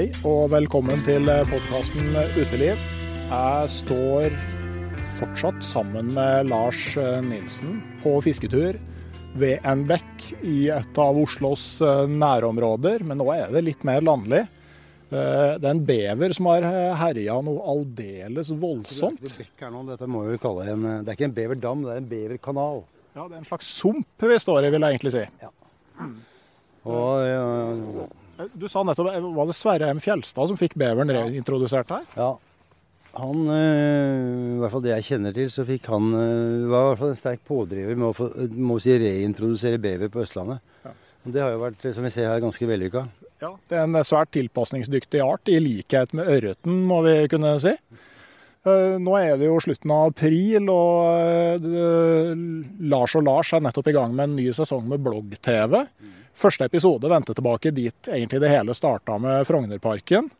[0.00, 2.78] Hei og velkommen til podkasten Uteliv.
[3.28, 4.32] Jeg står
[5.18, 6.94] fortsatt sammen med Lars
[7.26, 8.78] Nilsen på fisketur
[9.36, 11.64] ved en bekk i et av Oslos
[12.08, 14.40] nærområder, men nå er det litt mer landlig.
[15.12, 16.64] Eh, Det er en bever som har
[17.02, 19.20] herja noe aldeles voldsomt.
[19.20, 22.82] Dette må vi kalle en, det er ikke en beverdam, det er en beverkanal.
[23.12, 25.26] Ja, Det er en slags sump vi står i, vil jeg egentlig si.
[25.44, 25.52] Ja.
[26.88, 28.08] Og ja,
[28.54, 30.00] Du sa nettopp, var det Sverre M.
[30.02, 32.06] Fjelstad som fikk beveren reintrodusert her?
[32.16, 32.30] ja,
[33.16, 36.88] han, eh, i hvert fall det jeg kjenner til, så fikk han, eh, var i
[36.92, 40.62] hvert fall en sterk pådriver med å få, vi si, reintrodusere bever på Østlandet.
[41.26, 43.02] Og det har jo vært, som vi ser her, ganske vellykka.
[43.42, 47.74] Ja, Det er en svært tilpasningsdyktig art, i likhet med ørreten, må vi kunne si.
[48.64, 52.34] Eh, Nå er det jo slutten av april, og eh,
[52.92, 55.86] Lars og Lars er nettopp i gang med en ny sesong med blogg-TV.
[56.40, 60.30] Første episode vendte tilbake dit egentlig det hele starta med Frognerparken.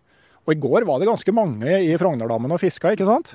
[0.47, 3.35] Og i går var det ganske mange i Frognerdammen og fiska, ikke sant?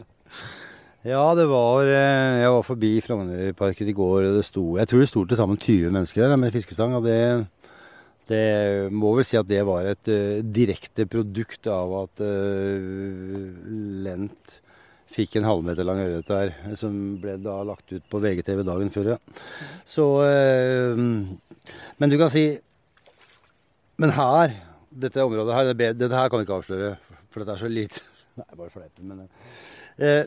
[1.06, 5.04] Ja, det var eh, Jeg var forbi Frognerparken i går, og det sto Jeg tror
[5.04, 6.98] det sto til sammen 20 mennesker der med fiskestang.
[6.98, 7.46] Og det,
[8.34, 8.44] det
[8.90, 13.46] må vel si at det var et uh, direkte produkt av at uh,
[14.10, 14.58] Lent
[15.16, 19.14] fikk en halvmeter lang ørret der, som ble da lagt ut på VGTV dagen før.
[19.88, 21.04] Så eh,
[21.98, 22.48] Men du kan si
[23.98, 24.52] Men her,
[24.92, 26.90] dette området her, det, dette her kan vi ikke avsløre,
[27.32, 28.02] for dette er så lite.
[28.42, 29.22] Nei, bare fleipen, men
[29.96, 30.26] eh,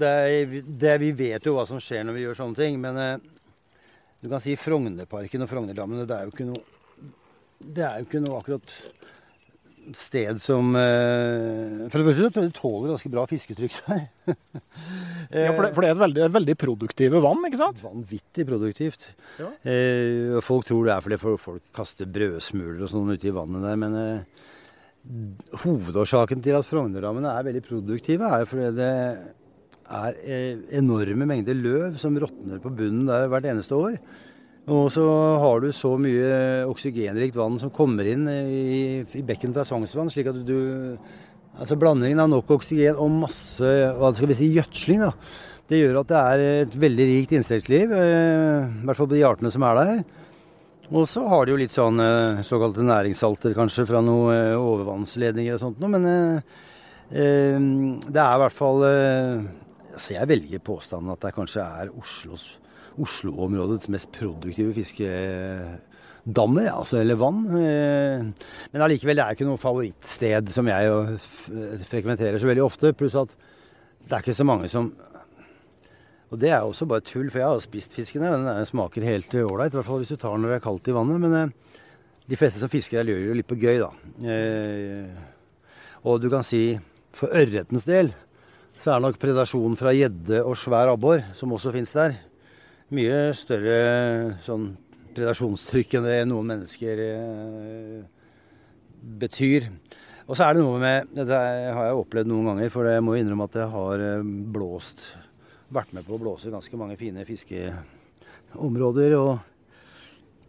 [0.00, 2.96] det er, det, Vi vet jo hva som skjer når vi gjør sånne ting, men
[3.02, 3.26] eh,
[4.20, 6.64] du kan si Frognerparken og Frognerdammene, det er jo ikke noe
[7.60, 8.74] Det er jo ikke noe akkurat
[9.96, 14.04] sted som eh, For det første det tåler ganske bra fisketrykk der.
[15.30, 17.82] Ja, For det, for det er et veldig, veldig produktive vann, ikke sant?
[17.84, 19.04] Vanvittig produktivt.
[19.38, 19.50] Ja.
[19.62, 23.76] Eh, folk tror det er fordi folk kaster brødsmuler og sånn ute i vannet der,
[23.78, 24.48] men eh,
[25.62, 28.90] hovedårsaken til at Frognerdammene er veldig produktive, er fordi det
[29.90, 33.96] er eh, enorme mengder løv som råtner på bunnen der hvert eneste år.
[34.68, 35.04] Og så
[35.40, 40.30] har du så mye oksygenrikt vann som kommer inn i, i bekken fra Sognsvann, slik
[40.30, 40.58] at du
[41.60, 45.10] Altså blandingen av nok oksygen og masse hva skal vi si, gjødsling, da.
[45.70, 49.26] Det gjør at det er et veldig rikt insektliv, eh, i hvert fall på de
[49.26, 50.00] artene som er der.
[50.88, 55.58] Og så har de jo litt sånn eh, såkalte næringssalter kanskje fra noen eh, overvannsledninger
[55.58, 56.08] og sånt noe, men
[57.10, 62.44] det er i hvert fall Altså jeg velger påstanden at det kanskje er Oslos
[63.00, 67.44] Oslo-områdets mest produktive fiskedammer, altså, eller vann.
[67.56, 68.24] Eh,
[68.72, 70.96] Men allikevel, det er ikke noe favorittsted som jeg jo
[71.90, 72.92] frekventerer så veldig ofte.
[72.96, 73.32] Pluss at
[74.04, 74.92] det er ikke så mange som
[76.30, 78.36] Og det er også bare tull, for jeg har spist fisken her.
[78.38, 80.86] Den smaker helt ålreit, i hvert fall hvis du tar den når det er kaldt
[80.86, 81.18] i vannet.
[81.18, 81.50] Men eh,
[82.30, 83.90] de fleste som fisker her, gjør det litt på gøy, da.
[84.30, 85.10] Eh,
[86.06, 86.78] og du kan si
[87.18, 88.12] for ørretens del
[88.80, 92.14] så er det nok predasjon fra gjedde og svær abbor, som også fins der.
[92.90, 93.76] Mye større
[94.42, 94.72] sånn
[95.14, 98.00] predasjonstrykk enn det noen mennesker eh,
[99.20, 99.68] betyr.
[100.26, 103.14] Og så er det noe med Dette har jeg opplevd noen ganger, for jeg må
[103.18, 105.06] innrømme at jeg har eh, blåst
[105.70, 109.12] Vært med på å blåse ganske mange fine fiskeområder.
[109.20, 109.38] og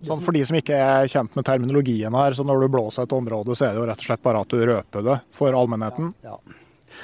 [0.02, 3.14] Sånn For de som ikke er kjent med terminologien her, så når du blåser et
[3.14, 6.10] område, så er det jo rett og slett bare at du røper det for allmennheten?
[6.26, 6.40] Ja.
[6.42, 6.58] ja.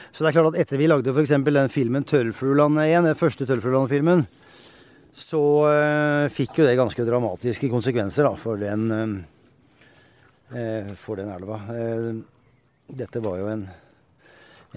[0.10, 1.36] Så det er klart at etter vi lagde f.eks.
[1.46, 4.26] den filmen 'Tørrfugland 1', den første Tørrfugland-filmen,
[5.18, 8.88] så uh, fikk jo det ganske dramatiske konsekvenser da, for den,
[10.54, 11.60] uh, for den elva.
[12.88, 13.68] Dette var jo en,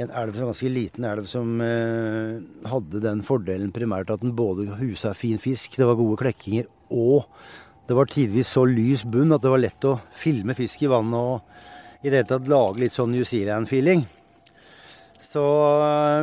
[0.00, 5.12] en elv en ganske liten elv som hadde den fordelen primært at den både husa
[5.14, 7.28] fin fisk, det var gode klekkinger, og
[7.90, 11.18] det var tidvis så lys bunn at det var lett å filme fisk i vannet
[11.18, 14.04] og i det hele tatt lage litt sånn New Zealand-feeling.
[15.20, 15.42] Så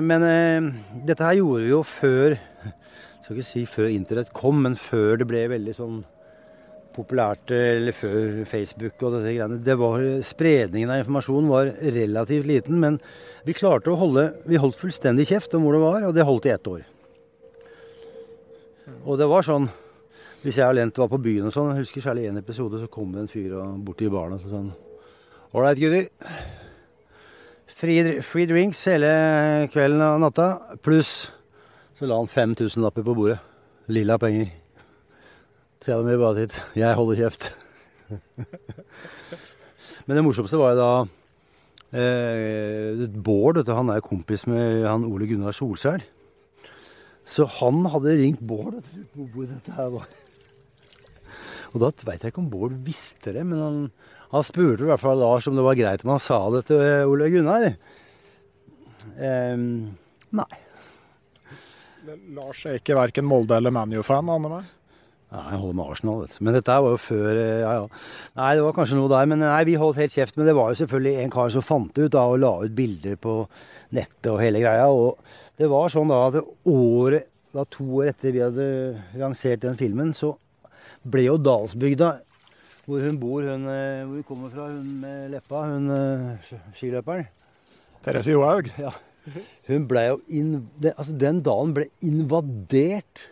[0.02, 0.70] Men eh,
[1.06, 2.38] dette her gjorde vi jo før
[3.28, 5.96] Skal ikke si før internett kom, men før det ble veldig sånn
[6.96, 9.58] populært, eller før Facebook og disse greiene.
[9.68, 13.02] Det var, spredningen av informasjon var relativt liten, men
[13.44, 16.48] vi klarte å holde Vi holdt fullstendig kjeft om hvor det var, og det holdt
[16.48, 16.88] i ett år.
[19.04, 19.68] Og det var sånn
[20.46, 22.88] hvis jeg og Lent var på byen og sånn, jeg husker særlig én episode, så
[22.88, 24.72] kom det en fyr bort til barna og sånn
[25.52, 26.08] Ålreit, gutter.
[27.76, 29.12] Free, free, drinks hele
[29.74, 31.26] kvelden og natta, pluss
[31.98, 33.40] så la han 5000 lapper på bordet.
[33.90, 34.52] Lilla penger.
[35.82, 36.54] Tell me about it.
[36.78, 37.48] Jeg holder kjeft.
[40.06, 40.92] Men det morsomste var jo da
[41.98, 46.06] eh, Bård, han er kompis med han Ole Gunnar Solskjær.
[47.28, 50.06] Så han hadde ringt Bård og lurt på hvor dette her var.
[51.74, 53.82] Og da veit jeg ikke om Bård visste det, men han,
[54.36, 57.10] han, spurte i hvert fall Lars om det var greit om han sa det til
[57.10, 57.68] Ole Gunnar.
[59.18, 59.98] Um,
[60.38, 60.67] nei.
[62.38, 64.74] Lars er ikke verken Molde- eller ManU-fan, aner meg?
[65.28, 66.44] Nei, jeg holder med Arsenal, vet du.
[66.48, 67.88] Men dette var jo før eh, Ja, ja.
[68.40, 69.26] Nei, det var kanskje noe der.
[69.28, 70.38] Men nei, vi holdt helt kjeft.
[70.40, 72.76] Men det var jo selvfølgelig en kar som fant det ut da, og la ut
[72.78, 73.34] bilder på
[73.98, 74.86] nettet og hele greia.
[74.88, 75.18] Og
[75.60, 76.40] det var sånn da at
[76.72, 77.28] året,
[77.58, 78.70] da to år etter vi hadde
[79.20, 80.32] lansert den filmen, så
[81.08, 82.14] ble jo Dalsbygda,
[82.88, 87.28] hvor hun bor, hun, eh, hvor hun kommer fra, hun med leppa, hun eh, skiløperen.
[88.06, 88.72] Therese Johaug?
[88.80, 88.94] Ja.
[89.68, 90.20] Hun ble jo
[90.82, 93.26] det, altså Den dalen ble invadert,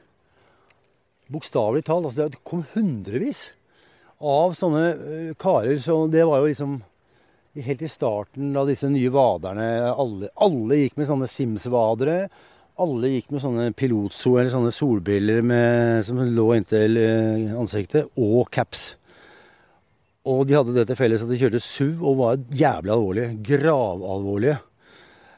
[1.31, 2.09] bokstavelig talt.
[2.09, 3.47] Altså det kom hundrevis
[4.21, 5.79] av sånne uh, karer.
[5.83, 6.81] Så det var jo liksom
[7.63, 9.69] helt i starten av disse nye vaderne.
[9.93, 12.27] Alle, alle gikk med sånne Sims-vadere.
[12.83, 18.49] Alle gikk med sånne pilotso eller sånne solbriller med, som lå inntil eh, ansiktet, og
[18.51, 18.89] caps.
[20.27, 23.35] Og de hadde det til felles at de kjørte SUV og var jævlig alvorlige.
[23.45, 24.57] Gravalvorlige.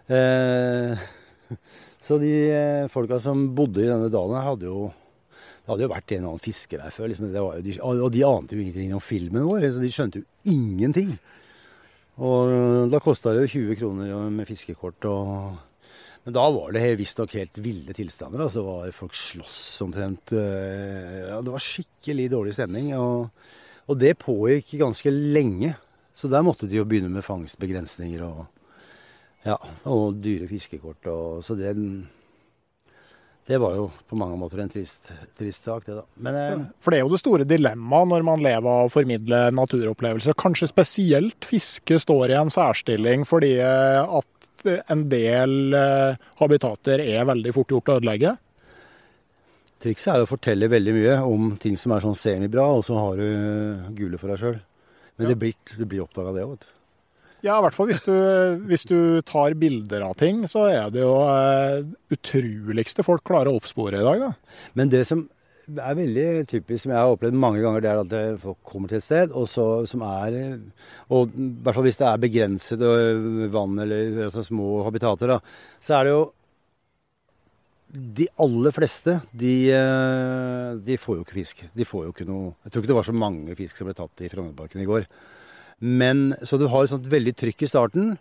[0.07, 1.07] Eh,
[2.05, 6.11] så de eh, folka som bodde i denne dalen, hadde jo det hadde jo vært
[6.13, 7.09] en eller annen fisker der før.
[7.11, 9.65] Liksom, de, og de ante jo ingenting om filmen vår.
[9.75, 11.09] Så de skjønte jo ingenting.
[12.23, 15.57] Og da kosta det jo 20 kroner med fiskekort og
[16.27, 18.41] men da var det visstnok helt ville tilstander.
[18.43, 20.33] Altså var folk sloss omtrent.
[20.35, 22.89] Eh, ja, det var skikkelig dårlig stemning.
[22.99, 23.29] Og,
[23.87, 25.71] og, det pågikk ganske lenge.
[26.11, 28.41] Så der måtte de jo begynne med fangstbegrensninger og,
[29.47, 29.57] ja,
[29.87, 31.09] og dyre fiskekort.
[31.11, 31.73] Og, så det,
[33.47, 36.05] det var jo på mange måter en trist, trist sak, det da.
[36.23, 39.45] Men, eh, For det er jo det store dilemmaet når man lever av å formidle
[39.55, 40.35] naturopplevelser.
[40.39, 44.33] Kanskje spesielt fiske står i en særstilling fordi at
[44.89, 48.35] en del eh, habitater er veldig fort gjort å ødelegge.
[49.83, 53.19] Trikset er å fortelle veldig mye om ting som er sånn semibra, og så har
[53.21, 54.57] du gule for deg sjøl.
[55.17, 55.33] Men ja.
[55.33, 56.73] det blir, det blir oppdaga, det òg, vet du.
[57.47, 58.13] Ja, i hvert fall hvis du,
[58.67, 61.79] hvis du, tar bilder av ting, så er det jo uh,
[62.11, 64.25] utroligste folk klarer å oppspore i dag.
[64.25, 64.61] Da.
[64.75, 65.23] Men det som
[65.67, 68.99] er veldig typisk, som jeg har opplevd mange ganger, det er at folk kommer til
[68.99, 70.37] et sted, og så, som er
[71.11, 72.83] Og i hvert fall hvis det er begrenset
[73.53, 75.39] vann eller altså små habitater, da,
[75.83, 76.21] så er det jo
[78.17, 79.55] De aller fleste, de,
[80.87, 81.65] de, får jo ikke fisk.
[81.75, 83.95] De får jo ikke noe Jeg tror ikke det var så mange fisk som ble
[83.95, 85.07] tatt i Frognerparken i går.
[85.81, 88.15] Men, så du har et sånt veldig trykk i starten.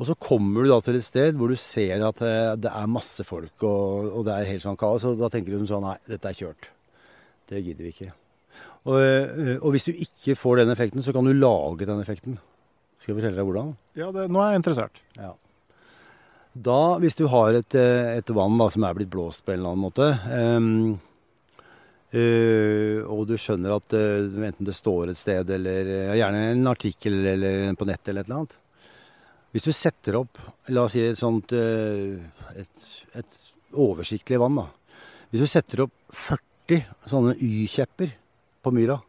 [0.00, 2.20] Og så kommer du da til et sted hvor du ser at
[2.60, 5.04] det er masse folk, og, og det er helt sånn kaos.
[5.08, 6.70] Og da tenker du sånn Nei, dette er kjørt.
[7.50, 8.12] Det gidder vi ikke.
[8.88, 12.38] Og, eh, og, hvis du ikke får den effekten, så kan du lage den effekten.
[13.00, 13.74] Skal jeg fortelle deg hvordan?
[13.98, 15.00] Ja, det, nå er jeg interessert.
[15.18, 15.34] Ja.
[16.50, 19.60] Da, hvis du har et, eh, et vann da, som er blitt blåst på en
[19.60, 20.98] eller annen måte, um,
[22.14, 26.70] uh, og du skjønner at uh, enten det står et sted, eller uh, gjerne en
[26.70, 28.56] artikkel eller på nett eller et eller annet,
[29.52, 30.38] Hvis du setter opp,
[30.70, 32.14] la oss si et sånt eh,
[32.54, 33.38] et, et
[33.74, 34.68] oversiktlig vann, da.
[35.30, 38.12] Hvis du setter opp 40 sånne Y-kjepper
[38.62, 39.00] på myra,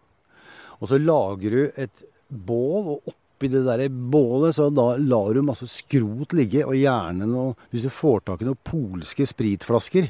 [0.82, 5.44] og så lager du et bål, og oppi det der bålet så da lar du
[5.46, 10.10] masse skrot ligge, og gjerne noe Hvis du får tak i noen polske spritflasker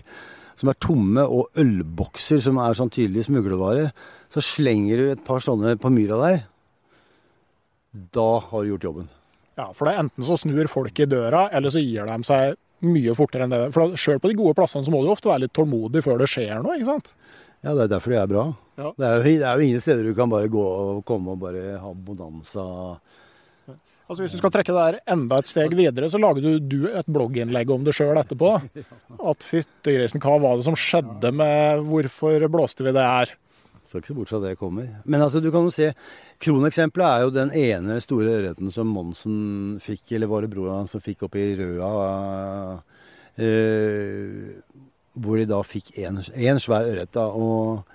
[0.59, 3.91] som er tomme, og ølbokser som er sånn tydelig smuglevare,
[4.31, 6.43] så slenger du et par sånne på myra der.
[8.15, 9.09] Da har du gjort jobben.
[9.59, 12.55] Ja, for det er enten så snur folk i døra, eller så gir de seg
[12.87, 13.63] mye fortere enn det.
[13.75, 16.29] For Sjøl på de gode plassene så må du ofte være litt tålmodig før det
[16.31, 17.11] skjer noe, ikke sant?
[17.61, 18.45] Ja, det er derfor det er bra.
[18.79, 18.93] Ja.
[18.97, 21.43] Det, er jo, det er jo ingen steder du kan bare gå og komme og
[21.43, 22.63] bare ha bonanza.
[24.11, 26.89] Altså Hvis du skal trekke det her enda et steg videre, så lager du, du
[26.91, 28.49] et blogginnlegg om det sjøl etterpå.
[29.31, 33.31] At fyttegrisen, hva var det som skjedde med Hvorfor blåste vi det her?
[33.87, 34.89] Skal ikke se bort fra det kommer.
[35.05, 35.93] Men altså, du kan jo se
[36.43, 40.95] Kroneksempelet er jo den ene store ørreten som Monsen fikk, eller var det broren hans
[40.95, 41.91] som fikk opp i Røa.
[43.39, 44.51] eh,
[45.23, 47.15] hvor de da fikk én svær ørret.
[47.15, 47.87] og,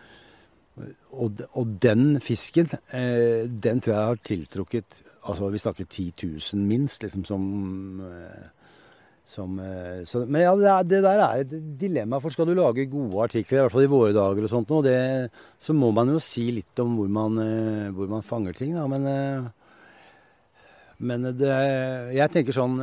[1.12, 6.62] og, og den fisken, eh, den tror jeg har tiltrukket altså Vi snakker 10 000
[6.66, 7.42] minst, liksom som
[8.00, 8.46] eh,
[9.26, 12.20] som, eh, så, men ja, det, er, der er et dilemma.
[12.22, 14.84] For skal du lage gode artikler, i hvert fall i våre dager, og sånt, og
[14.86, 14.98] det,
[15.58, 18.76] så må man jo si litt om hvor man, eh, hvor man fanger ting.
[18.78, 18.86] Da.
[18.92, 19.50] Men,
[21.10, 21.52] men det,
[22.16, 22.78] jeg tenker sånn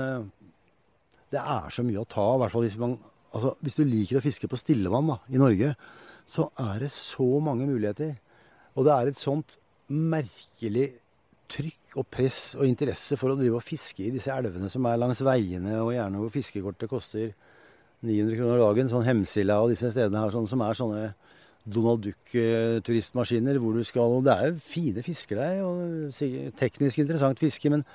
[1.33, 2.43] Det er så mye å ta av.
[2.51, 2.97] hvis, man,
[3.31, 5.73] altså, hvis du liker å fiske på stillevann da, i Norge,
[6.27, 8.17] så er det så mange muligheter.
[8.75, 9.57] Og det er et sånt
[9.87, 10.91] merkelig
[11.53, 14.99] trykk og press og interesse for å drive og fiske i disse elvene som er
[15.01, 17.33] langs veiene, og gjerne hvor fiskekortet koster
[18.03, 18.89] 900 kroner dagen.
[18.91, 21.03] Sånn Hemsila og disse stedene her sånn, som er sånne
[21.63, 26.11] Donald Duck-turistmaskiner hvor du skal Og det er jo fine fisker der, og
[26.59, 27.85] teknisk interessant fiske, men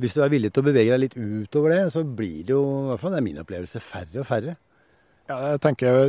[0.00, 2.62] hvis du er villig til å bevege deg litt utover det, så blir det jo,
[2.62, 4.56] i hvert fall det er min opplevelse, færre og færre.
[5.28, 6.08] Ja, jeg tenker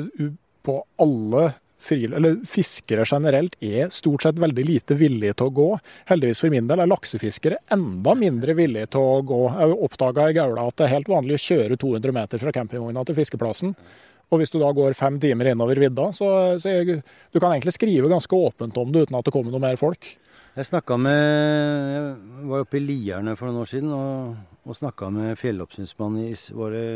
[0.64, 1.44] på alle
[1.84, 5.68] fiskere generelt er stort sett veldig lite villige til å gå.
[6.12, 9.42] Heldigvis for min del er laksefiskere enda mindre villige til å gå.
[9.60, 13.06] Jeg oppdaga i Gaula at det er helt vanlig å kjøre 200 meter fra campingvogna
[13.08, 13.76] til fiskeplassen.
[14.34, 17.76] Og hvis du da går fem timer innover vidda, så, så jeg, du kan egentlig
[17.76, 20.16] skrive ganske åpent om det uten at det kommer noe mer folk.
[20.54, 24.36] Jeg snakka med Jeg var oppe i Lierne for noen år siden og,
[24.70, 26.88] og snakka med fjelloppsynsmannen i, var det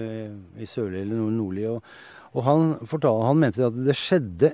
[0.62, 1.66] i Sørli eller nordlig.
[1.72, 1.92] Og,
[2.38, 4.54] og han, fortalte, han mente at det skjedde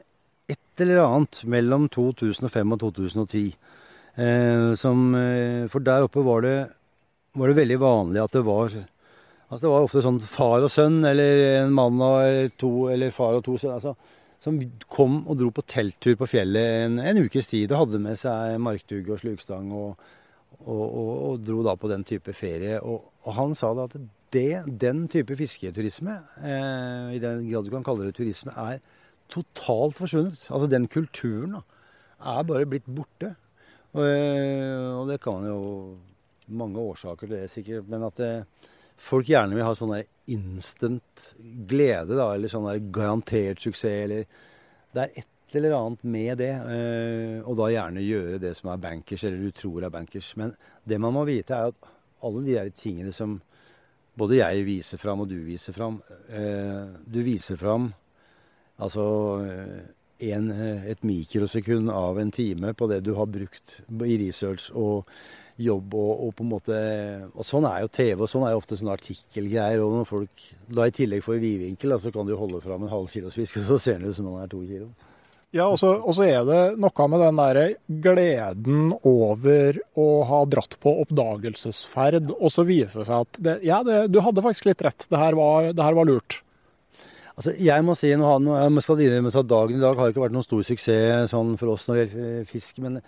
[0.52, 3.44] et eller annet mellom 2005 og 2010.
[4.16, 6.58] Eh, som, eh, for der oppe var det,
[7.34, 8.70] var det, veldig vanlig at det var
[9.54, 13.36] Altså det var ofte sånn far og sønn, eller en mann og to, eller far
[13.38, 13.92] og to sønn, Altså,
[14.42, 14.58] som
[14.90, 18.58] kom og dro på telttur på fjellet en, en ukes tid og hadde med seg
[18.60, 20.02] markdugg og slukstang og,
[20.66, 22.80] og, og, og, dro da på den type ferie.
[22.82, 23.06] Og,
[23.38, 23.96] han sa da at
[24.34, 28.82] det, den type fisketurisme, eh, i den grad du kan kalle det turisme, er
[29.34, 30.46] totalt forsvunnet.
[30.54, 31.64] Altså den kulturen da,
[32.34, 33.34] er bare blitt borte.
[33.94, 35.60] Og, eh, og, det kan jo
[36.54, 37.90] mange årsaker til det, sikkert.
[37.90, 41.30] Men at det, eh, folk gjerne vil ha sånn der instant
[41.70, 44.26] glede, da, eller sånn der garantert suksess, eller
[44.94, 46.54] Det er et eller annet med det.
[46.54, 50.36] Eh, og da gjerne gjøre det som er bankers, eller du tror er bankers.
[50.38, 50.54] Men
[50.86, 51.90] det man må vite, er at
[52.22, 53.42] alle de der tingene som
[54.16, 56.00] både jeg viser fram, og du viser fram
[57.10, 57.92] Du viser fram
[58.82, 59.06] Altså
[60.24, 60.50] en,
[60.88, 65.10] et mikrosekund av en time på det du har brukt i research og
[65.62, 66.78] jobb og, og, på en måte
[67.30, 69.84] Og sånn er jo TV, og sånn er jo ofte sånne artikkelgreier.
[69.84, 73.10] Og når folk da i tillegg får vidvinkel, så kan du holde fram en halv
[73.14, 74.92] kilos fisk, så ser det ut som den er to kilo.
[75.54, 77.58] Ja, og så er det noe med den der
[78.02, 83.84] gleden over å ha dratt på oppdagelsesferd, og så viser det seg at det, ja,
[83.86, 85.06] det, du hadde faktisk litt rett.
[85.06, 86.40] Det her var, det her var lurt.
[87.34, 88.84] Altså, jeg må si annet.
[88.86, 91.88] skal innrømme at Dagen i dag har ikke vært noen stor suksess sånn for oss
[91.90, 92.82] når det gjelder eh, fisk.
[92.84, 93.00] Men,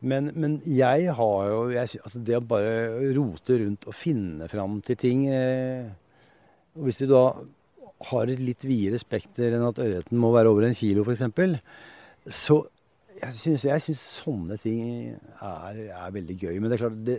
[0.00, 2.72] men, men jeg har jo jeg, altså Det å bare
[3.16, 5.88] rote rundt og finne fram til ting eh,
[6.76, 7.26] og Hvis du da
[8.10, 11.22] har et litt videre spekter enn at ørreten må være over en kilo, f.eks.,
[12.28, 12.58] så
[13.16, 14.80] jeg syns, jeg syns sånne ting
[15.14, 16.58] er, er, veldig gøy.
[16.58, 17.16] Men det er klart det,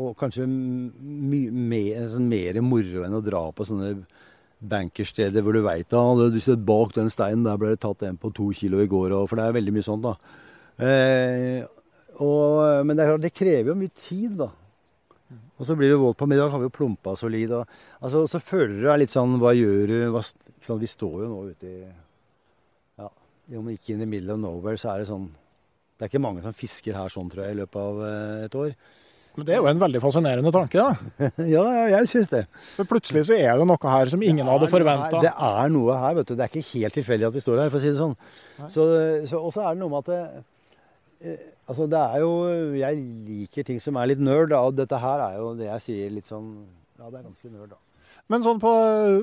[0.00, 3.92] Og kanskje my, mer, sånn mer moro enn å dra på sånne
[4.60, 8.32] bankersteder hvor du veit at ser bak den steinen der ble det tatt en på
[8.34, 9.14] to kilo i går.
[9.28, 10.14] For det er veldig mye sånt, da.
[10.84, 11.64] Eh,
[12.22, 14.50] og, men det, det, krever jo mye tid, da.
[15.58, 17.52] Og så blir det våt på middag, har vi jo plumpa solid.
[17.58, 19.96] Og, altså, så føler du deg litt sånn Hva gjør du?
[20.14, 20.24] Hva,
[20.80, 23.08] vi står jo nå ute i ja,
[23.60, 25.28] Om ikke in the middle of nowhere, så er det sånn
[25.94, 28.58] Det er ikke mange som fisker her sånn, tror jeg, i løpet av eh, et
[28.58, 28.76] år.
[29.34, 31.28] Men det er jo en veldig fascinerende tanke, da.
[31.56, 32.44] ja, jeg syns det.
[32.76, 35.22] For plutselig så er det noe her som ingen hadde forventa.
[35.24, 36.36] Det er noe her, vet du.
[36.38, 38.14] Det er ikke helt tilfeldig at vi står her, for å si det sånn.
[38.70, 38.86] Så,
[39.30, 40.22] så, og så er det noe med at det,
[41.24, 42.32] eh, Altså, det er jo
[42.76, 46.10] Jeg liker ting som er litt nerd, og dette her er jo det jeg sier
[46.12, 46.50] litt sånn
[47.00, 47.78] Ja, det er ganske nerd, da.
[48.32, 48.72] Men sånn på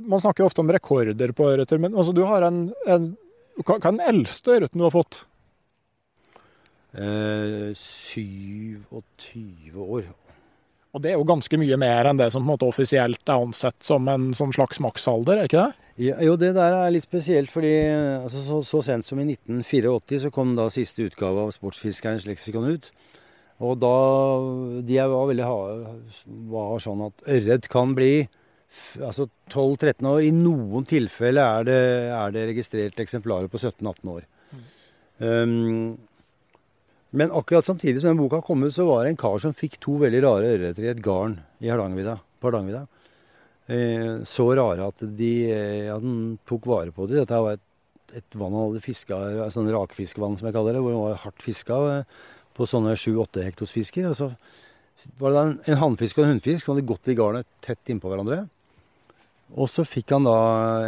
[0.10, 3.12] Man snakker jo ofte om rekorder på ørreter, men altså, du har en, en
[3.62, 5.24] Hva er den eldste ørreten du har fått?
[6.92, 8.84] Eh, 27
[9.80, 10.04] år.
[10.92, 13.40] Og det er jo ganske mye mer enn det som på en måte offisielt er
[13.40, 15.74] ansett som en sånn slags maksalder, er ikke det?
[16.02, 20.26] Ja, jo, det der er litt spesielt, fordi altså, så, så, sent som i 1984
[20.26, 22.92] så kom da siste utgave av Sportsfiskerens leksikon ut.
[23.62, 23.98] Og da
[24.88, 25.48] De var veldig
[26.52, 28.28] var sånn at ørret kan bli
[29.00, 30.22] altså 12-13 år.
[30.26, 31.82] I noen tilfeller er det,
[32.18, 34.24] er det registrert eksemplarer på 17-18 år.
[34.52, 34.64] Mm.
[35.22, 35.98] Um,
[37.12, 39.76] men akkurat samtidig som den boka kom ut, så var det en kar som fikk
[39.84, 42.16] to veldig rare ørreter i et garn i Hardangervidda.
[42.40, 42.86] På Hardangervidda.
[43.72, 47.20] Eh, så rare at de eh, ja, den tok vare på dem.
[47.20, 47.66] Dette var et,
[48.16, 49.20] et vann han hadde fiska,
[49.52, 52.22] sånn rakfiskvann som jeg kaller det, hvor det var hardt fiska eh,
[52.56, 54.08] på sånne sju-åtte hektosfisker.
[54.12, 54.32] Og så
[55.20, 58.12] var det en, en hannfisk og en hunnfisk som hadde gått i garnet tett innpå
[58.12, 58.46] hverandre.
[59.60, 60.38] Og så fikk han da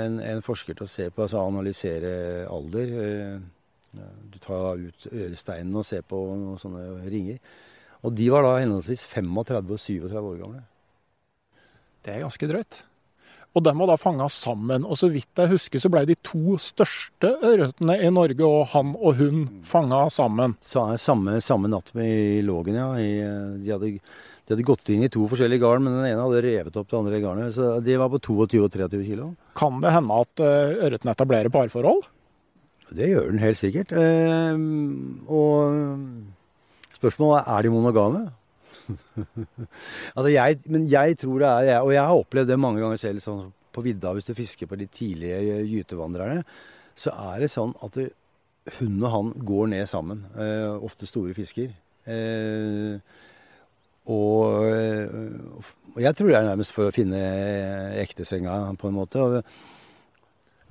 [0.05, 2.13] en, en forsker til å se på, altså analysere
[2.47, 2.95] alder.
[3.03, 3.35] Eh,
[3.93, 7.39] du tar ut øresteinen og ser på noen sånne ringer.
[8.03, 10.63] Og de var da henholdsvis 35 og 37 år gamle.
[12.03, 12.81] Det er ganske drøyt.
[13.53, 14.85] Og de var da fanga sammen.
[14.85, 18.95] Og så vidt jeg husker, så ble de to største ørretene i Norge og han
[18.97, 20.57] og hun fanga sammen.
[20.65, 22.89] Samme, samme natt med i Lågen, ja.
[22.97, 23.11] I,
[23.61, 26.81] de, hadde, de, hadde, gått inn i to forskjellige garn, men den ene hadde revet
[26.81, 27.53] opp det andre garnet.
[27.55, 29.29] Så de var på 22 og 23 kilo.
[29.59, 32.09] Kan det hende at eh, ørreten etablerer parforhold?
[32.93, 33.91] Det gjør den helt sikkert.
[33.97, 34.57] Eh,
[35.27, 35.99] og
[36.93, 38.23] spørsmålet er er de monogame.
[40.15, 43.21] altså jeg, men jeg tror det er Og jeg har opplevd det mange ganger selv
[43.23, 46.43] sånn på vidda hvis du fisker på de tidlige gytevandrerne.
[46.95, 48.09] Så er det sånn at det,
[48.79, 50.25] hun og han går ned sammen.
[50.37, 51.71] Eh, ofte store fisker.
[52.05, 52.99] Eh,
[54.03, 54.67] og,
[55.95, 57.21] og, jeg tror det er nærmest for å finne
[58.03, 59.23] ektesenga på en måte.
[59.23, 59.39] Og,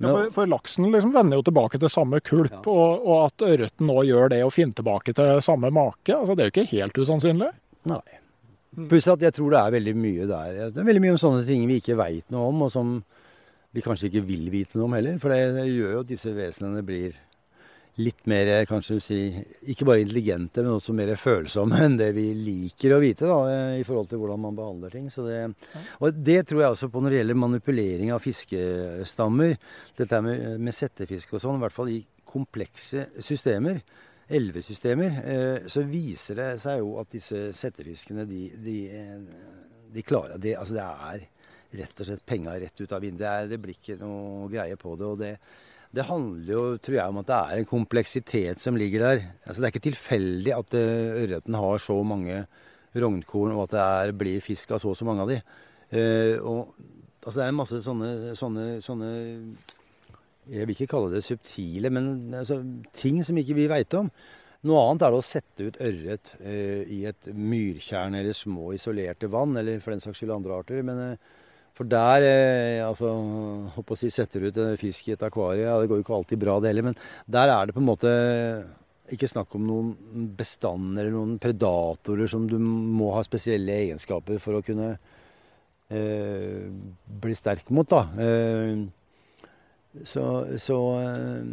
[0.05, 2.63] ja, for, for, laksen liksom vender jo tilbake til samme kulp, ja.
[2.71, 6.45] og, og, at ørreten nå gjør det og finner tilbake til samme make, altså det
[6.45, 7.49] er jo ikke helt usannsynlig.
[7.91, 8.03] Nei.
[8.89, 10.55] Pluss at jeg tror det er veldig mye der.
[10.73, 12.95] Det er veldig mye om sånne ting vi ikke veit noe om, og som
[13.73, 15.19] vi kanskje ikke vil vite noe om heller.
[15.21, 17.17] For det gjør jo at disse vesenene blir
[18.01, 19.17] litt mer kanskje si,
[19.69, 23.39] ikke bare intelligente, men også mer følsomme enn det vi liker å vite da,
[23.77, 25.09] i forhold til hvordan man behandler ting.
[25.13, 25.41] Det,
[25.99, 29.53] og det tror jeg også på når det gjelder manipulering av fiskestammer.
[29.99, 31.99] Dette med, med settefisk og sånn, i hvert fall i
[32.33, 33.83] komplekse systemer,
[34.33, 38.77] elvesystemer, eh, så viser det seg jo at disse settefiskene, de, de,
[39.93, 40.55] de klarer det.
[40.57, 41.27] Altså det er
[41.83, 43.21] rett og slett penga rett ut av vinduet.
[43.21, 45.11] Det, er, det blir ikke noe greie på det.
[45.11, 45.35] og det
[45.93, 49.19] det handler jo, tror jeg, om at det er en kompleksitet som ligger der.
[49.45, 52.39] Altså, det er ikke tilfeldig at uh, ørreten har så mange
[52.97, 55.39] rognkorn, og at det er, blir fisk av så og så mange av de.
[55.93, 56.73] Eh, og,
[57.23, 59.09] altså, det er masse sånne, sånne, sånne,
[60.49, 62.59] Jeg vil ikke kalle det subtile, men altså,
[62.93, 64.09] ting som ikke vi veit om.
[64.63, 69.29] Noe annet er det å sette ut ørret eh, i et myrtjern eller små isolerte
[69.31, 70.83] vann, eller for den saks skyld andre arter.
[70.85, 71.17] men
[71.73, 73.09] for der eh, altså,
[73.75, 76.05] håper å si, Setter du ut en fisk i et akvarie, ja, det går jo
[76.05, 78.13] ikke alltid bra det heller, men der er det på en måte
[79.13, 84.59] ikke snakk om noen bestand eller noen predatorer som du må ha spesielle egenskaper for
[84.59, 84.93] å kunne
[85.91, 86.69] eh,
[87.25, 87.89] bli sterk mot.
[87.89, 88.05] da.
[88.21, 88.85] Eh,
[90.01, 90.27] så,
[90.57, 91.43] så uh...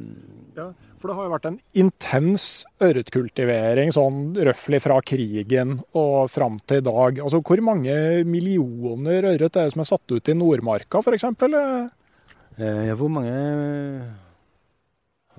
[0.57, 2.47] Ja, for det har jo vært en intens
[2.85, 7.21] ørretkultivering sånn røftlig fra krigen og fram til i dag.
[7.25, 7.95] Altså Hvor mange
[8.29, 11.29] millioner ørret er det som er satt ut i Nordmarka f.eks.?
[12.61, 13.37] Eh, ja, hvor mange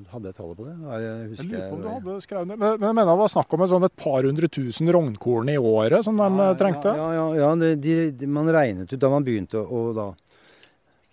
[0.10, 0.72] Hadde jeg tallet på det?
[0.82, 2.56] Jeg, jeg lurer på om du hadde skrevet det.
[2.58, 5.60] Men jeg mener det var snakk om et, sånn et par hundre tusen rognkorn i
[5.60, 6.96] året som de ja, trengte?
[6.98, 7.76] Ja, ja, ja ja.
[7.86, 10.08] de, de, man regnet ut da man begynte å da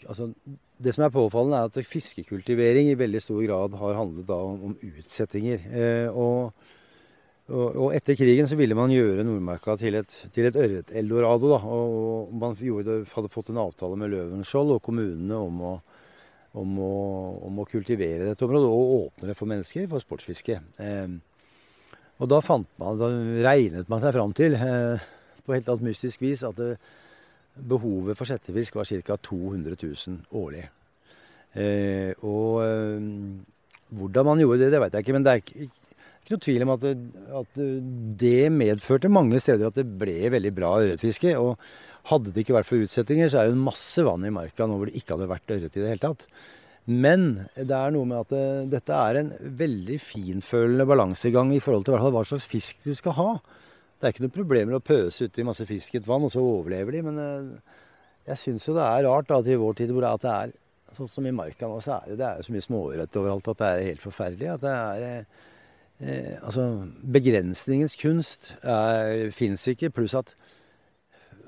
[0.08, 0.30] Altså
[0.78, 4.74] det som er påfallende, er at fiskekultivering i veldig stor grad har handlet om, om
[4.86, 5.64] utsettinger.
[5.74, 6.52] Eh, og,
[7.50, 11.54] og, og, etter krigen så ville man gjøre Nordmarka til et, til et ørret-eldorado.
[11.58, 15.74] Og, man gjorde, hadde fått en avtale med Løvenskiold og kommunene om å,
[16.62, 16.92] om, å,
[17.50, 20.60] om å, kultivere dette området og åpne det for mennesker, for sportsfiske.
[20.78, 21.18] Eh,
[22.18, 23.10] og da, man, da
[23.46, 25.10] regnet man seg fram til, eh,
[25.42, 26.76] på helt alt mystisk vis, at det,
[27.58, 29.16] Behovet for settefisk var ca.
[29.16, 30.64] 200 000 årlig.
[31.58, 33.08] Eh, og eh,
[33.98, 35.16] hvordan man gjorde det, det vet jeg ikke.
[35.16, 35.68] Men det er ikke,
[36.22, 36.94] ikke noe tvil om at det,
[37.40, 37.60] at
[38.22, 41.34] det, medførte mange steder at det ble veldig bra ørretfiske.
[41.40, 41.56] Og
[42.12, 44.88] hadde det ikke vært for utsettinger, så er det masse vann i marka nå hvor
[44.88, 46.28] det ikke hadde vært ørret i det hele tatt.
[46.88, 48.44] Men det er noe med at det,
[48.78, 53.30] dette er en veldig finfølende balansegang i forhold til hva slags fisk du skal ha.
[53.98, 56.42] Det er ikke noe problem å pøse uti masse fisk i et vann, og så
[56.42, 57.02] overlever de.
[57.08, 57.18] Men
[58.28, 60.52] jeg syns jo det er rart at i vår tid hvor det er
[60.96, 63.60] sånn som i marka nå, så er det, det er så mye småørret overalt at
[63.60, 64.50] det er helt forferdelig.
[64.54, 66.68] At det er eh, Altså,
[67.02, 68.52] begrensningens kunst
[69.34, 69.90] fins ikke.
[69.96, 70.34] Pluss at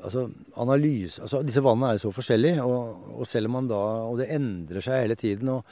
[0.03, 0.27] altså,
[0.59, 4.19] analyse altså, Disse vannene er jo så forskjellige, og, og, selv om man da Og
[4.19, 5.55] det endrer seg hele tiden.
[5.55, 5.65] og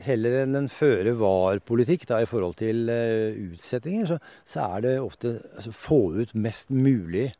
[0.00, 5.72] Heller enn en føre-var-politikk i forhold til uh, utsettinger, så, så, er det ofte altså,
[5.76, 7.30] få ut mest mulig.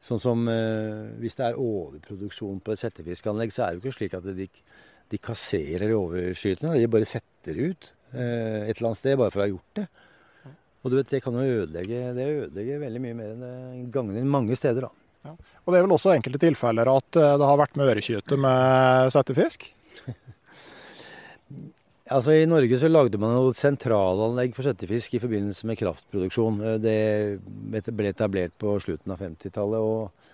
[0.00, 3.98] Sånn som uh, hvis det er overproduksjon på et settefiskanlegg, så er det jo ikke
[3.98, 4.46] slik at de,
[5.12, 6.78] de kasserer overskytene.
[6.80, 9.86] De bare setter ut uh, et eller annet sted bare for å ha gjort det.
[10.80, 13.54] Og du vet, det kan jo ødelegge, det ødelegger veldig mye mer enn det
[13.92, 14.94] gagner mange steder, da.
[15.28, 15.34] Ja.
[15.66, 19.66] Og det er vel også enkelte tilfeller at det har vært med ørekyte med settefisk?
[22.10, 26.60] altså I Norge så lagde man et sentralanlegg for settefisk i forbindelse med kraftproduksjon.
[26.66, 26.98] Eh, det
[27.44, 29.80] ble etablert på slutten av 50-tallet.
[29.80, 30.32] Og,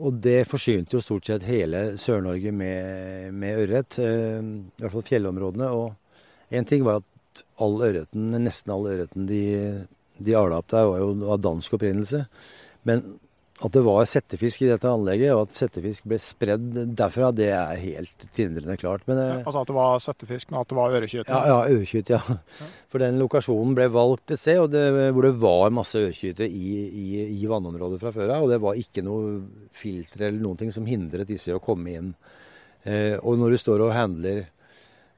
[0.00, 4.00] og, det forsynte jo stort sett hele Sør-Norge med, med ørret.
[4.02, 5.70] Eh, I hvert fall fjellområdene.
[5.72, 9.42] Og én ting var at all ørreten, nesten all ørreten de,
[10.20, 12.24] de ala opp der, var jo av dansk opprinnelse.
[12.88, 13.04] Men
[13.60, 17.80] at det var settefisk i dette anlegget, og at settefisk ble spredd derfra, det er
[17.82, 19.04] helt tindrende klart.
[19.08, 21.28] Men, ja, altså at det var settefisk, men at det var ørekjøtt?
[21.28, 22.20] Ja, ja ørekjøtt, ja.
[22.24, 22.68] ja.
[22.92, 27.08] For den lokasjonen ble valgt et sted det, hvor det var masse ørekjøtt i, i,
[27.36, 28.46] i, vannområdet fra før av.
[28.46, 29.36] Og det var ikke noe
[29.76, 32.14] filter eller noen ting som hindret disse å komme inn.
[32.88, 34.46] Eh, og når du står og handler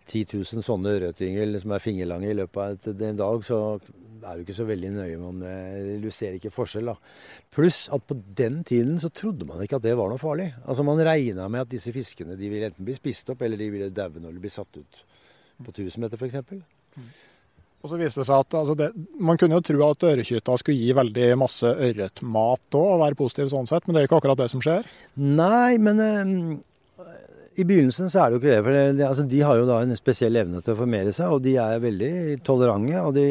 [0.08, 3.58] 10 000 sånne rødtyngel som er fingerlange i løpet av en dag, så
[4.22, 6.96] er du ikke så veldig nøye med om det Du ser ikke forskjell, da.
[7.54, 10.52] Pluss at på den tiden så trodde man ikke at det var noe farlig.
[10.62, 13.70] Altså Man regna med at disse fiskene de ville enten bli spist opp, eller de
[13.72, 15.04] ville daue når de blir satt ut
[15.62, 16.38] på 1000 meter, f.eks.
[17.82, 20.78] Og så viste det seg at altså det, Man kunne jo tro at ørekytta skulle
[20.78, 24.38] gi veldig masse ørretmat òg, og være positiv sånn sett, men det er ikke akkurat
[24.38, 24.86] det som skjer?
[25.18, 26.36] Nei, men øh,
[27.56, 28.62] i begynnelsen så er det jo ikke det.
[28.62, 31.44] For det, altså, de har jo da en spesiell evne til å formere seg, og
[31.44, 32.14] de er veldig
[32.46, 33.02] tolerante.
[33.02, 33.26] og de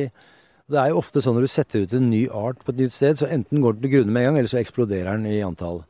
[0.71, 2.95] det er jo ofte sånn når du setter ut en ny art på et nytt
[2.95, 5.41] sted, så enten går den til grunne med en gang, eller så eksploderer den i
[5.43, 5.81] antall.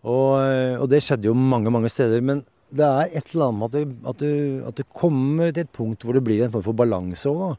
[0.00, 0.34] Og,
[0.80, 2.20] og, det skjedde jo mange, mange steder.
[2.24, 3.78] Men det er et eller annet med
[4.12, 4.26] at at,
[4.70, 7.56] at du, kommer til et punkt hvor det blir en form for balanse òg.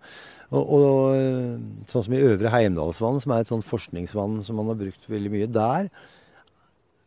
[0.51, 4.81] Og, og, sånn som i Øvre Heimdalsvann, som er et sånt forskningsvann som man har
[4.81, 5.87] brukt veldig mye, der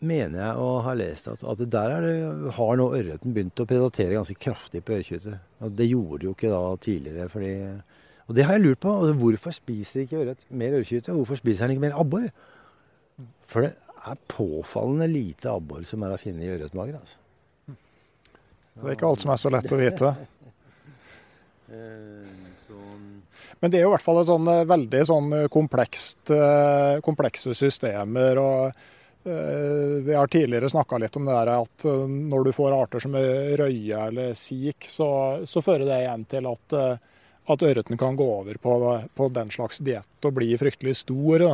[0.05, 2.15] mener jeg å ha lest at, at der det,
[2.57, 5.53] har nå ørreten begynt å predatere ganske kraftig på ørretkjøttet.
[5.65, 7.29] Og det gjorde det jo ikke da tidligere.
[7.33, 7.55] fordi
[8.25, 8.93] og det har jeg lurt på.
[8.93, 11.13] Altså, hvorfor spiser ikke ørret mer ørrkyte?
[11.13, 12.29] Hvorfor spiser den ikke mer abbor?
[13.49, 16.97] For det er påfallende lite abbor som er å finne i ørretmager.
[17.01, 17.21] Altså.
[18.75, 20.15] Det er ikke alt som er så lett å vite.
[23.61, 26.99] Men det er jo i hvert fall et sånn eh, veldig sånn eh, komplekst, eh,
[27.05, 28.41] komplekse systemer.
[28.41, 28.83] og
[29.25, 34.01] vi har tidligere snakka litt om det der at når du får arter som røye
[34.11, 35.09] eller sik, så,
[35.49, 36.77] så fører det igjen til at
[37.45, 38.75] at ørreten kan gå over på,
[39.15, 41.45] på den slags diett og bli fryktelig stor.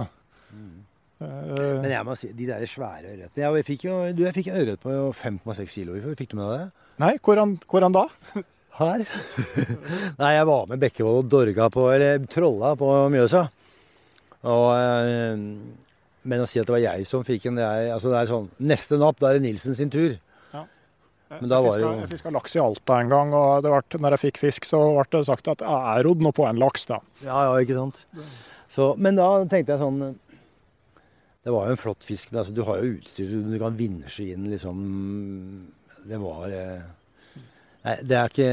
[0.55, 0.77] Mm.
[1.21, 4.55] Uh, Men jeg må si, de der svære ørretene Jeg fikk jo du, jeg fikk
[4.57, 6.17] ørret på 5,6 kilo i fjor.
[6.17, 6.87] Fikk du med deg det?
[7.03, 8.07] Nei, hvordan, hvordan da?
[8.81, 9.03] Her.
[10.23, 13.43] Nei, jeg var med Bekkevold og Dorga på, eller Trolla på Mjøsa.
[14.49, 14.69] Og,
[16.23, 18.29] men å si at det var jeg som fikk den, det er, altså det er
[18.29, 20.19] sånn Neste napp, da er det Nilsen sin tur.
[21.31, 21.91] Men da var jo...
[22.03, 24.81] Jeg fiska laks i Alta en gang, og det ble, når jeg fikk fisk, så
[24.97, 26.99] ble det sagt at jeg rodde nå på en laks, da.
[27.23, 28.01] Ja, ja, ikke sant.
[28.71, 30.01] Så, men da tenkte jeg sånn
[31.43, 34.29] Det var jo en flott fisk, men altså, du har jo utstyr, du kan vinsje
[34.35, 34.83] inn liksom
[36.07, 36.85] Det var eh,
[37.87, 38.51] Nei, det er ikke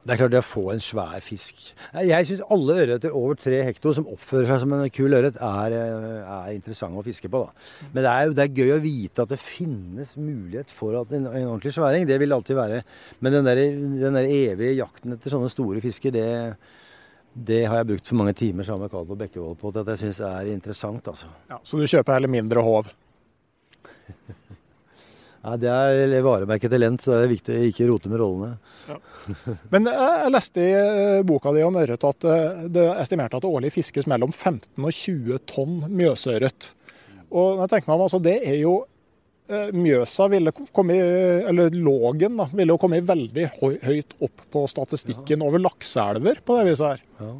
[0.00, 1.58] det er klart det å få en svær fisk
[2.08, 5.76] Jeg syns alle ørreter over tre hekto som oppfører seg som en kul ørret, er,
[5.76, 7.42] eh, er interessante å fiske på.
[7.44, 7.90] Da.
[7.92, 11.28] Men det er, det er, gøy å vite at det finnes mulighet for at en,
[11.28, 12.08] en ordentlig sværing.
[12.08, 12.80] Det vil alltid være.
[13.20, 13.62] Men den der,
[14.06, 16.26] den der evige jakten etter sånne store fisker, det,
[17.36, 20.06] det har jeg brukt for mange timer sammen med Karl og Bekkevold på at jeg
[20.06, 21.12] syns er interessant.
[21.12, 21.28] altså.
[21.52, 22.88] Ja, så du kjøper heller mindre håv?
[25.40, 28.58] Ja, Det er varemerket til Lent, så det er viktig å ikke rote med rollene.
[28.90, 28.98] Ja.
[29.72, 33.44] Men jeg leste i eh, boka di om ørret at eh, det er estimert at
[33.44, 36.72] det årlig fiskes mellom 15 og 20 tonn mjøsørret.
[37.30, 38.74] Og jeg tenker meg, altså, det er jo
[39.48, 40.98] eh, Mjøsa ville komme,
[41.48, 45.46] eller Lågen da, ville jo komme veldig høyt opp på statistikken ja.
[45.46, 47.06] over lakseelver på det viset her.
[47.22, 47.32] Ja.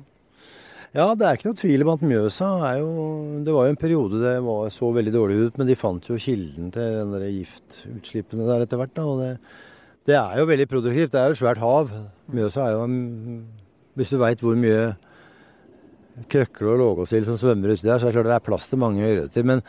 [0.91, 2.95] Ja, det er ikke noe tvil om at Mjøsa er jo
[3.47, 6.17] Det var jo en periode det var, så veldig dårlig ut, men de fant jo
[6.19, 8.99] kilden til den der giftutslippene der etter hvert.
[8.99, 9.29] og det,
[10.11, 11.13] det er jo veldig produktivt.
[11.13, 11.93] Det er jo et svært hav.
[12.35, 12.89] Mjøsa er jo
[13.95, 14.97] Hvis du veit hvor mye
[16.31, 18.83] krøkle og lågåsild som svømmer uti der, så er det klart det er plass til
[18.83, 19.47] mange ørreter.
[19.47, 19.63] Men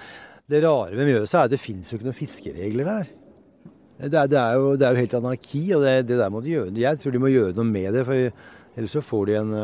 [0.50, 3.14] det rare med Mjøsa er at det fins jo ikke noen fiskeregler der.
[4.02, 6.42] Det er, det er, jo, det er jo, helt anarki, og det, det, der må
[6.42, 6.74] de gjøre.
[6.82, 8.18] Jeg tror de må gjøre noe med det, for
[8.74, 9.56] ellers så får de en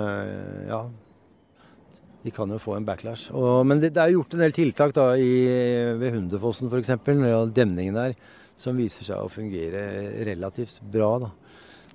[0.69, 0.85] Ja,
[2.27, 3.31] de kan jo få en backlash.
[3.31, 5.31] Og, men det, det, er gjort en del tiltak da, i,
[5.99, 6.91] ved Hunderfossen f.eks.,
[7.55, 8.15] demningen der,
[8.59, 9.87] som viser seg å fungere
[10.27, 11.13] relativt bra.
[11.23, 11.31] da.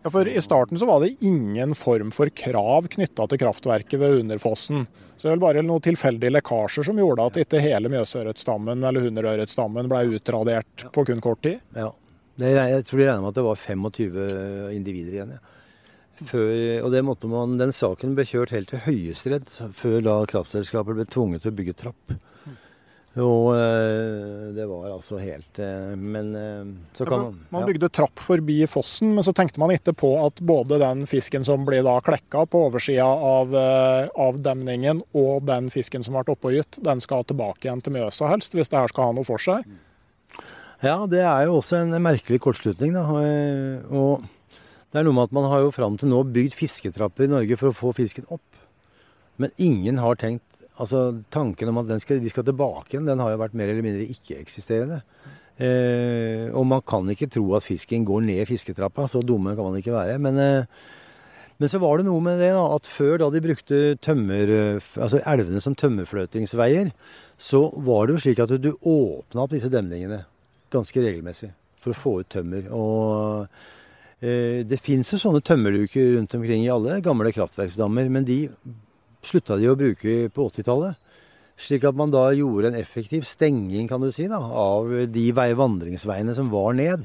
[0.03, 4.17] Ja, for I starten så var det ingen form for krav knytta til kraftverket ved
[4.17, 4.87] Hunderfossen.
[5.15, 9.91] Så det var bare noen tilfeldige lekkasjer som gjorde at ikke hele mjøsørretstammen eller hunderørretstammen
[9.93, 11.61] ble utradert på kun kort tid.
[11.77, 11.93] Ja,
[12.41, 14.17] jeg tror de regna med at det var 25
[14.75, 15.37] individer igjen.
[15.37, 15.52] ja.
[16.23, 21.43] Før, og man, Den saken ble kjørt helt til Høyesterett før da kraftselskapet ble tvunget
[21.43, 22.15] til å bygge trapp.
[23.21, 28.19] Og øh, det var altså helt øh, Men øh, så kan man Man bygde trapp
[28.25, 31.99] forbi fossen, men så tenkte man ikke på at både den fisken som blir da
[32.01, 37.69] klekka på oversida av, av, demningen, og den fisken som ble oppågytt, den skal tilbake
[37.69, 39.67] igjen til Mjøsa helst, hvis det her skal ha noe for seg.
[40.83, 43.05] Ja, det er jo også en merkelig kortslutning, da.
[43.93, 44.25] Og
[44.93, 47.57] det er noe med at man har jo fram til nå bygd fisketrapper i Norge
[47.57, 48.45] for å få fisken opp.
[49.41, 50.49] Men ingen har tenkt
[50.81, 53.85] Altså tanken om at skal, de skal tilbake igjen, den har jo vært mer eller
[53.85, 55.03] mindre ikke-eksisterende.
[55.61, 59.05] Eh, og man kan ikke tro at fisken går ned fisketrappa.
[59.05, 60.17] Så dumme kan man ikke være.
[60.19, 60.65] Men, eh,
[61.61, 65.21] men så var det noe med det da, at før da de brukte tømmer, altså
[65.29, 66.91] elvene som tømmerfløtingsveier,
[67.37, 70.25] så var det jo slik at du åpna opp disse demningene
[70.73, 71.53] ganske regelmessig
[71.85, 72.73] for å få ut tømmer.
[72.73, 73.47] og
[74.23, 78.37] det fins jo sånne tømmerluker rundt omkring i alle gamle kraftverksdammer, men de
[79.27, 80.99] slutta de å bruke på 80-tallet.
[81.63, 86.35] Slik at man da gjorde en effektiv stenging kan du si, da, av de vandringsveiene
[86.39, 87.05] som var ned.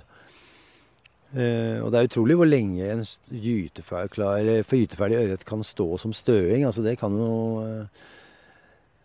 [1.36, 6.64] Eh, og det er utrolig hvor lenge en gyteferdig ørret kan stå som støing.
[6.66, 7.34] Altså det kan jo
[7.66, 8.06] eh,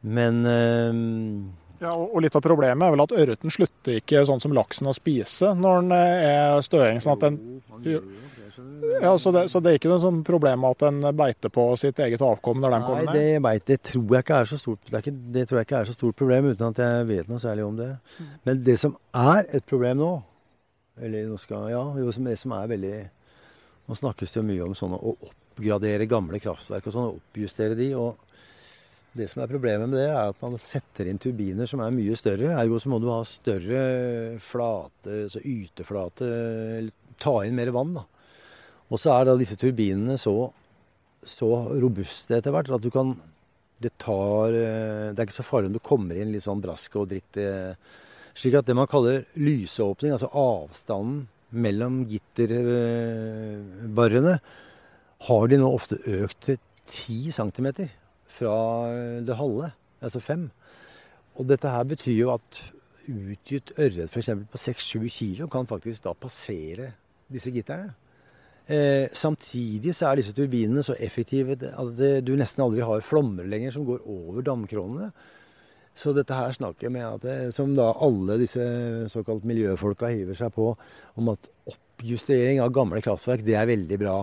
[0.02, 0.42] Men
[1.82, 4.94] ja, og Litt av problemet er vel at ørreten slutter ikke sånn som laksen å
[4.94, 7.00] spise når den er støing.
[7.02, 7.40] sånn at den...
[9.02, 11.98] Ja, så det, så det er ikke noe sånn problem at den beiter på sitt
[12.04, 13.38] eget avkom når den kommer ned?
[13.42, 15.88] Nei, det, tror jeg ikke er så stort det, ikke, det, tror jeg ikke er
[15.88, 17.88] så stort problem, uten at jeg vet noe særlig om det.
[18.46, 20.12] Men det som er et problem nå,
[21.02, 22.96] eller nå skal, ja, det som er veldig
[23.82, 27.88] Nå snakkes det jo mye om sånne å oppgradere gamle kraftverk og sånn, oppjustere de.
[27.98, 28.14] og
[29.16, 32.16] det som er problemet med det, er at man setter inn turbiner som er mye
[32.16, 32.54] større.
[32.56, 33.82] Ergo så må du ha større
[34.40, 36.26] flate, altså yteflate
[37.20, 38.04] Ta inn mer vann, da.
[38.92, 40.34] Og så er da disse turbinene så,
[41.24, 43.08] så robuste etter hvert at du kan
[43.82, 47.08] Det tar Det er ikke så farlig om du kommer inn litt sånn brask og
[47.12, 47.34] dritt.
[48.32, 54.34] Slik at det man kaller lysåpning, altså avstanden mellom gitterbarrene,
[55.28, 56.56] har de nå ofte økt til
[56.88, 57.68] 10 cm
[58.32, 58.54] fra
[59.24, 60.48] det halve, altså fem.
[61.38, 62.62] Og dette her betyr jo at
[63.08, 64.30] utgitt ørret f.eks.
[64.52, 66.92] på 6-7 kilo kan faktisk da passere
[67.32, 67.92] disse gitterne.
[68.70, 73.48] Eh, samtidig så er disse turbinene så effektive at det, du nesten aldri har flommer
[73.50, 75.10] lenger som går over damkronene.
[75.98, 78.62] Så dette her snakker med at det, som da alle disse
[79.12, 80.70] såkalt miljøfolka hiver seg på,
[81.20, 84.16] om at oppjustering av gamle kraftverk, det er veldig bra.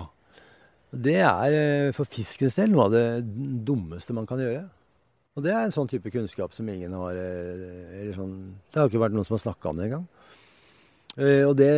[0.90, 3.06] Det er eh, for fiskens del noe av det
[3.68, 4.64] dummeste man kan gjøre.
[5.38, 8.34] Og det er en sånn type kunnskap som ingen har eller sånn,
[8.68, 10.08] Det har ikke vært noen som har snakka om det engang.
[11.16, 11.72] Eh, og det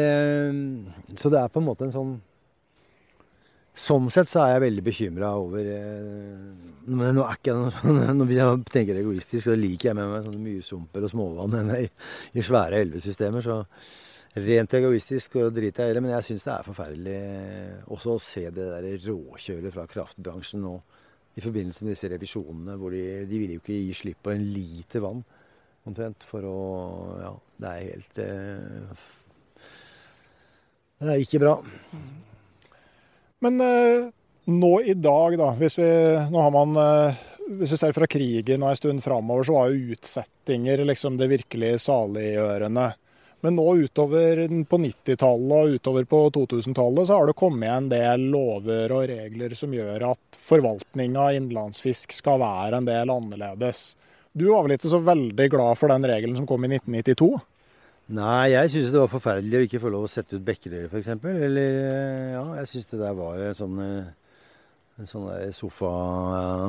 [1.19, 2.19] Så det er på en måte en sånn
[3.71, 5.67] Sånn sett så er jeg veldig bekymra over
[6.83, 10.25] Men nå er ikke noe sånn Når jeg tenker egoistisk, så liker jeg med meg
[10.25, 11.87] sånne mye sumper og småvann i,
[12.35, 13.45] i svære elvesystemer.
[13.45, 13.61] så
[14.31, 17.15] Rent egoistisk og driter jeg i det, men jeg syns det er forferdelig
[17.91, 20.77] også å se det der råkjøret fra kraftbransjen nå
[21.35, 24.45] i forbindelse med disse revisjonene, hvor de, de vil jo ikke gi slipp på en
[24.53, 25.19] liter vann
[25.87, 26.61] omtrent for å
[27.21, 29.03] Ja, det er helt eh,
[31.01, 31.57] Det er ikke bra.
[33.41, 34.09] Men eh,
[34.51, 35.91] nå i dag, da, hvis vi
[36.31, 39.71] Nå har man eh, hvis vi ser fra krigen og en stund framover, så var
[39.71, 42.85] jo utsettinger liksom det virkelig saliggjørende.
[43.41, 48.27] Men nå utover på 90-tallet og utover på 2000-tallet så har det kommet en del
[48.33, 53.95] lover og regler som gjør at forvaltninga av innenlandsfisk skal være en del annerledes.
[54.37, 57.31] Du var vel ikke så veldig glad for den regelen som kom i 1992?
[58.11, 61.11] Nei, jeg syns det var forferdelig å ikke få lov å sette ut bekkedøyer, f.eks.
[61.31, 61.77] Eller
[62.35, 63.77] ja, jeg syns det der var sånn
[64.99, 65.91] en sånn sofa,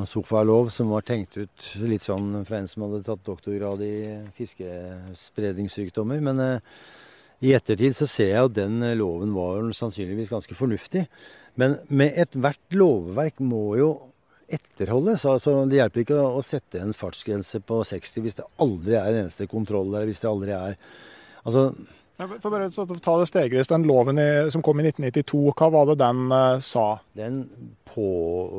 [0.08, 3.94] sofalov som var tenkt ut litt sånn fra en som hadde tatt doktorgrad i
[4.38, 6.22] fiskespredningssykdommer.
[6.24, 6.72] Men eh,
[7.42, 11.08] i ettertid så ser jeg at den loven var sannsynligvis ganske fornuftig.
[11.58, 13.90] Men med ethvert lovverk må jo
[14.52, 15.24] etterholdes.
[15.28, 19.24] Altså, det hjelper ikke å, sette en fartsgrense på 60 hvis det aldri er en
[19.24, 20.06] eneste kontroll der.
[20.08, 20.78] hvis det aldri er...
[21.42, 21.72] Altså,
[22.18, 23.70] for bare å ta det stegvis.
[23.70, 26.86] Den loven i, som kom i 1992, hva var det den uh, sa?
[27.16, 27.44] Den
[27.88, 28.08] på,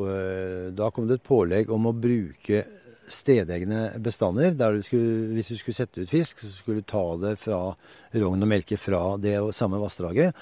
[0.08, 2.66] uh, da kom det et pålegg om å bruke
[3.14, 4.56] stedegne bestander.
[4.58, 7.76] der du skulle, Hvis du skulle sette ut fisk, så skulle du ta det fra
[8.14, 10.34] rogn og melke fra det samme vassdraget.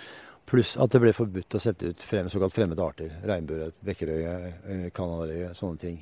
[0.48, 3.12] Pluss at det ble forbudt å sette ut frem, såkalt fremmede arter.
[3.24, 6.00] Regnbueørret, bekkerøye, kanarøye, sånne ting.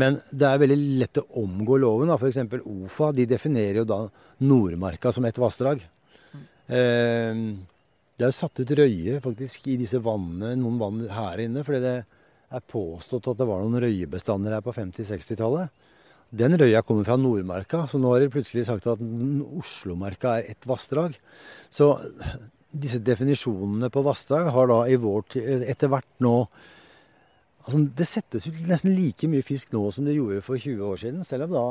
[0.00, 2.12] Men det er veldig lett å omgå loven.
[2.14, 2.40] F.eks.
[2.64, 4.00] OFA de definerer jo da
[4.42, 5.84] Nordmarka som et vassdrag.
[6.68, 7.40] Eh,
[8.14, 11.64] det er satt ut røye faktisk i disse vannene, noen vann her inne.
[11.66, 11.96] fordi det
[12.54, 15.68] er påstått at det var noen røyebestander her på 50-60-tallet.
[16.34, 20.66] Den røya kommer fra Nordmarka, så nå har de plutselig sagt at Oslomarka er ett
[20.66, 21.18] vassdrag.
[21.70, 21.92] Så
[22.74, 26.48] disse definisjonene på vassdrag har da i vår tid etter hvert nå
[27.64, 30.98] altså Det settes ut nesten like mye fisk nå som det gjorde for 20 år
[31.00, 31.22] siden.
[31.24, 31.62] Selv om da,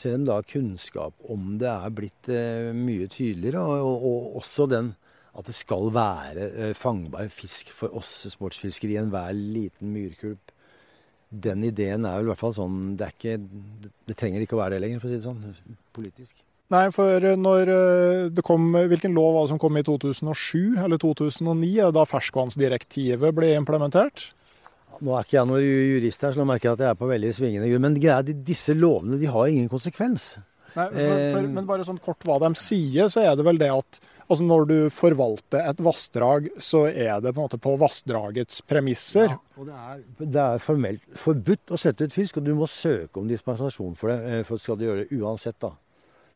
[0.00, 3.62] selv om da kunnskap om det er blitt eh, mye tydeligere.
[3.62, 4.94] Og, og, og, også den
[5.36, 10.52] at det skal være eh, fangbar fisk for oss sportsfiskere i enhver liten myrkulp.
[11.28, 13.32] Den ideen er vel i hvert fall sånn Det, ikke,
[14.06, 16.36] det trenger ikke å være det lenger, for å si det sånn, politisk.
[16.72, 21.02] Nei, for når eh, det kom, Hvilken lov var det som kom i 2007 eller
[21.02, 24.30] 2009, da ferskvannsdirektivet ble implementert?
[25.04, 27.08] Nå er ikke jeg noen jurist her, så nå merker jeg at jeg er på
[27.10, 27.86] veldig svingende grunn.
[27.86, 30.34] Men greia, disse lovene de har ingen konsekvens.
[30.76, 33.60] Nei, for, for, eh, men bare sånn kort hva de sier, så er det vel
[33.60, 37.76] det at altså når du forvalter et vassdrag, så er det på en måte på
[37.80, 39.30] vassdragets premisser.
[39.32, 42.68] Ja, og det er, det er, formelt forbudt å sette ut fisk, og du må
[42.70, 44.18] søke om dispensasjon for det.
[44.40, 45.72] Eh, for skal du gjøre det uansett, da.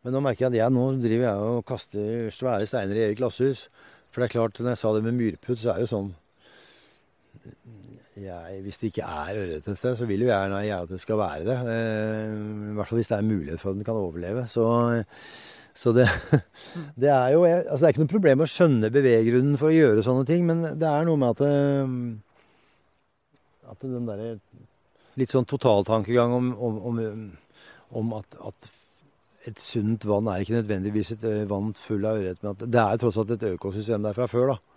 [0.00, 3.20] Men nå merker jeg at jeg nå driver jeg og kaster svære steiner i eget
[3.20, 3.66] glasshus.
[4.10, 6.12] For det er klart, når jeg sa det med myrputt, så er det jo sånn
[8.20, 11.00] jeg, Hvis det ikke er ørret et sted, så vil jo jeg gjerne at det
[11.00, 11.58] skal være det.
[11.74, 12.34] Eh,
[12.70, 14.46] I hvert fall hvis det er mulighet for at den kan overleve.
[14.50, 14.64] Så,
[15.74, 16.08] så det,
[17.02, 20.04] det, er jo altså Det er ikke noe problem å skjønne beveggrunnen for å gjøre
[20.06, 21.54] sånne ting, men det er noe med at, det,
[23.72, 24.34] at den derre
[25.20, 27.00] litt sånn totaltankegang om, om, om,
[27.98, 28.70] om at, at
[29.48, 33.00] et sunt vann er ikke nødvendigvis et eh, vann full av ørret, men det er
[33.00, 34.69] tross alt et økosystem der fra før, da.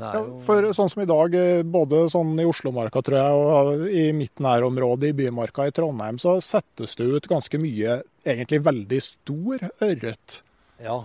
[0.00, 4.08] Ja, for sånn som i dag, eh, både sånn i Oslomarka tror jeg, og i
[4.16, 9.68] mitt nærområde, i Bymarka i Trondheim, så settes det ut ganske mye egentlig veldig stor
[9.86, 10.40] ørret.
[10.82, 11.04] Ja,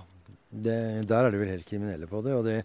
[0.49, 2.33] det, der er det vel helt kriminelle på det.
[2.33, 2.55] Og, det,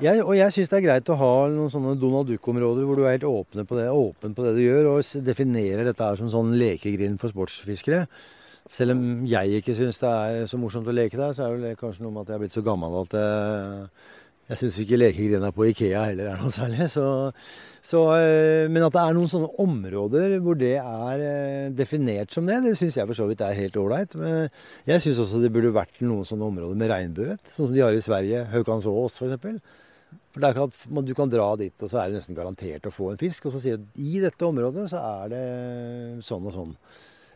[0.00, 3.04] jeg, og jeg syns det er greit å ha noen sånne Donald Duck-områder hvor du
[3.04, 6.32] er helt åpen på, det, åpen på det du gjør, og definerer dette her som
[6.32, 8.06] sånn lekegrind for sportsfiskere.
[8.72, 11.76] Selv om jeg ikke syns det er så morsomt å leke der, så er det
[11.76, 13.90] kanskje noe med at jeg er blitt så gammel at jeg,
[14.50, 16.88] jeg syns ikke lekegrenda på Ikea heller er noe særlig.
[16.92, 17.04] Så,
[17.84, 22.44] så, eh, men at det er noen sånne områder hvor det er eh, definert som
[22.48, 24.16] det, det syns jeg for så vidt er helt ålreit.
[24.20, 24.50] Men
[24.90, 27.96] jeg syns også det burde vært noen sånne områder med regnbueørret, sånn som de har
[27.96, 28.44] i Sverige.
[28.52, 29.80] Haukansås f.eks.
[30.34, 33.12] For der kan, Du kan dra dit, og så er det nesten garantert å få
[33.12, 33.46] en fisk.
[33.48, 35.44] Og så sier de i dette området så er det
[36.26, 36.76] sånn og sånn.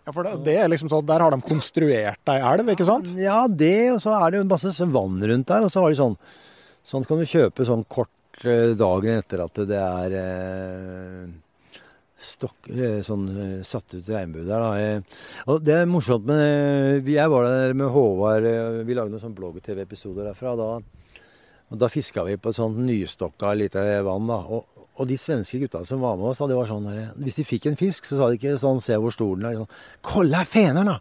[0.05, 3.11] Ja, for det, det, er liksom sånn, Der har de konstruert ei elv, ikke sant?
[3.21, 5.65] Ja, det, og så er det jo masse vann rundt der.
[5.65, 6.19] Og så har de sånn
[6.87, 11.27] Sånn kan du kjøpe sånn kort eh, dagen etter at det er eh,
[12.19, 13.27] stokk, eh, sånn
[13.67, 14.65] satt ut regnbue der.
[14.65, 15.19] Da.
[15.53, 18.49] Og det er morsomt med Jeg var der med Håvard.
[18.89, 20.57] Vi lagde noen sånn blogg-TV-episoder derfra.
[20.59, 20.73] Da,
[21.69, 24.31] og da fiska vi på et sånt nystokka lite vann.
[24.31, 27.11] da, og og de svenske gutta som var med oss, da, det var sånn der,
[27.23, 29.59] hvis de fikk en fisk, så sa de ikke sånn 'se hvor stor den er'.
[29.63, 31.01] Sånn, 'Kolla fenerna!'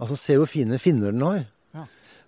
[0.00, 1.46] Altså 'se hvor fine finner den har'.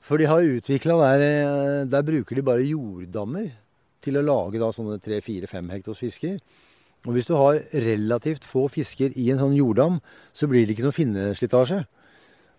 [0.02, 0.06] Ja.
[0.08, 3.52] For de har utvikla der eh, Der bruker de bare jorddammer
[4.02, 6.40] til å lage da sånne tre-fire-fem hektos fisker.
[7.06, 10.00] Og hvis du har relativt få fisker i en sånn jorddam,
[10.34, 11.84] så blir det ikke noe finneslitasje.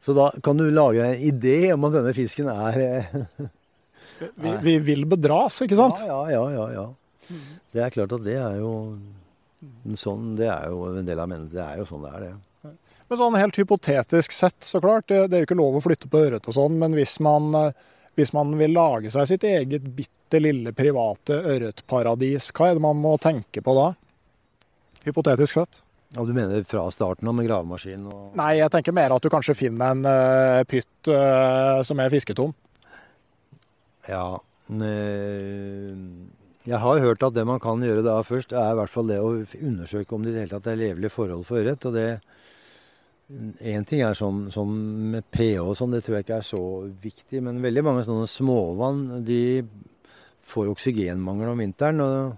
[0.04, 3.12] Så da kan du lage en idé om at denne fisken er eh,
[4.40, 6.00] vi, vi, vil bedras, ikke sant?
[6.08, 6.48] Ja, ja, ja.
[6.56, 7.38] ja, ja.
[7.76, 8.74] Det er klart at det er jo
[9.84, 11.56] en sånn, det er jo en del av mennesket.
[11.56, 12.34] Det er jo sånn det er, det.
[13.14, 15.06] Men sånn helt hypotetisk sett, så klart.
[15.06, 17.54] Det, det er jo ikke lov å flytte på ørret og sånn, men hvis man,
[18.18, 22.98] hvis man vil lage seg sitt eget bitte lille private ørretparadis, hva er det man
[22.98, 23.92] må tenke på da?
[25.06, 25.78] Hypotetisk sett.
[26.16, 28.10] Ja, Du mener fra starten av med gravemaskin?
[28.10, 28.34] Og...
[28.42, 32.50] Nei, jeg tenker mer at du kanskje finner en uh, pytt uh, som er fisketom.
[34.10, 34.42] Ja.
[34.74, 39.22] Jeg har hørt at det man kan gjøre da først, er i hvert fall det
[39.22, 41.86] å undersøke om det i det hele tatt er levelige forhold for ørret.
[41.86, 42.24] Og det
[43.32, 44.74] Én ting er sånn, sånn
[45.14, 46.62] med pH og sånn, det tror jeg ikke er så
[47.02, 47.40] viktig.
[47.46, 49.44] Men veldig mange sånne småvann de
[50.44, 52.04] får oksygenmangel om vinteren.
[52.04, 52.34] Og,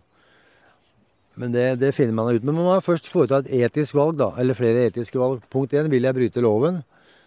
[1.41, 2.45] men det, det, finner man ut.
[2.45, 4.31] Men man må først foreta et etisk valg, da.
[4.39, 5.43] Eller flere etiske valg.
[5.51, 6.83] Punkt én vil jeg bryte loven,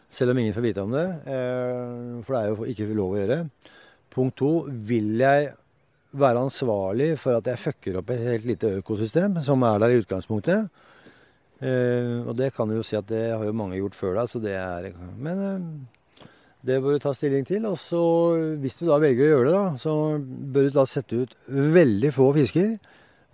[0.09, 1.07] selv om ingen får vite om det.
[1.27, 3.41] Eh, for det er jo ikke lov å gjøre.
[4.15, 4.53] Punkt to
[4.89, 5.51] vil jeg
[6.19, 9.99] være ansvarlig for at jeg fucker opp et helt lite økosystem som er der i
[10.01, 10.71] utgangspunktet.
[11.59, 14.29] Uh, og det kan du jo si at det har jo mange gjort før deg,
[14.31, 16.29] så det er Men uh,
[16.63, 17.67] det bør du ta stilling til.
[17.67, 18.03] Og så,
[18.63, 22.13] hvis du da velger å gjøre det, da, så bør du da sette ut veldig
[22.15, 22.77] få fisker.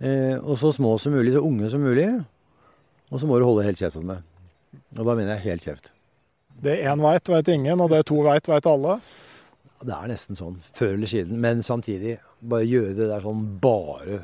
[0.01, 2.09] Uh, og så små som mulig, så unge som mulig.
[3.11, 4.21] Og så må du holde helt kjeft om det.
[4.97, 5.91] Og da mener jeg helt kjeft.
[6.65, 8.99] Det én veit, veit ingen, og det to veit, veit alle?
[9.85, 10.57] Det er nesten sånn.
[10.73, 11.39] Før eller siden.
[11.43, 14.23] Men samtidig, bare gjøre det der sånn bare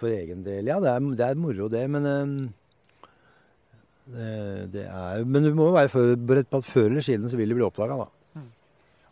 [0.00, 0.68] for egen del.
[0.68, 1.84] Ja, det er, det er moro, det.
[1.92, 2.08] Men
[4.14, 7.58] er, men du må jo være forberedt på at før eller siden så vil det
[7.58, 8.38] bli oppdaga, da.
[8.38, 8.52] Mm.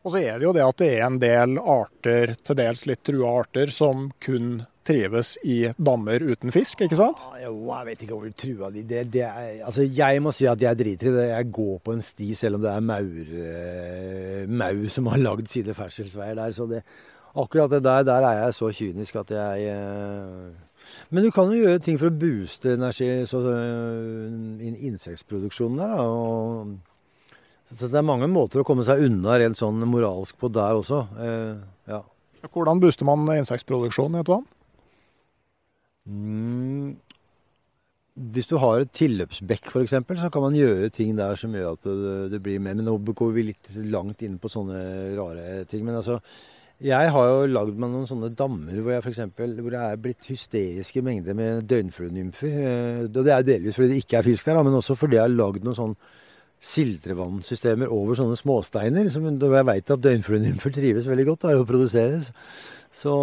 [0.05, 3.03] Og så er det jo det at det er en del arter, til dels litt
[3.07, 7.23] trua arter, som kun trives i dammer uten fisk, ikke sant?
[7.39, 10.33] Ja, jo, jeg vet ikke om hvor trua de det, det er, Altså, jeg må
[10.35, 11.25] si at jeg driter i det.
[11.31, 15.49] Jeg går på en sti selv om det er maur, uh, mau som har lagd
[15.51, 16.53] sine ferdselsveier der.
[16.57, 16.83] Så det,
[17.35, 20.53] akkurat det der, der er jeg så kynisk at jeg uh,
[21.11, 26.03] men du kan jo gjøre ting for å booste energi, så, uh, insektproduksjonen der.
[26.03, 26.75] Og,
[27.75, 31.01] så det er mange måter å komme seg unna rent sånn moralsk på der også.
[31.19, 31.55] Eh,
[31.91, 32.03] ja.
[32.53, 34.45] Hvordan booster man insektproduksjonen i et vann?
[36.05, 36.93] Mm,
[38.35, 41.89] hvis du har et tilløpsbekk f.eks., så kan man gjøre ting der som gjør at
[41.89, 42.77] det, det blir mer.
[42.79, 44.83] Men nå går vi litt langt inn på sånne
[45.19, 45.83] rare ting.
[45.87, 46.21] Men altså,
[46.85, 50.03] jeg har jo lagd meg noen sånne dammer hvor, jeg for eksempel, hvor det er
[50.05, 52.59] blitt hysteriske mengder med døgnfluenymfer.
[52.61, 55.33] Eh, det er delvis fordi det ikke er fisk der, men også fordi jeg har
[55.33, 55.97] lagd noen sånn
[56.65, 59.09] sildrevannsystemer over sånne småsteiner.
[59.13, 62.31] Som jeg veit at døgnfluenymfer trives veldig godt og produseres.
[62.95, 63.15] Så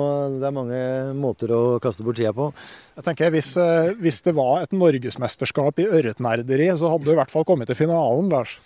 [0.42, 0.82] det er mange
[1.16, 2.50] måter å kaste bort tida på.
[2.98, 7.20] Jeg tenker hvis, eh, hvis det var et norgesmesterskap i ørretnerderi, så hadde du i
[7.22, 8.58] hvert fall kommet til finalen, Lars.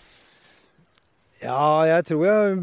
[1.44, 2.60] Ja, jeg tror jeg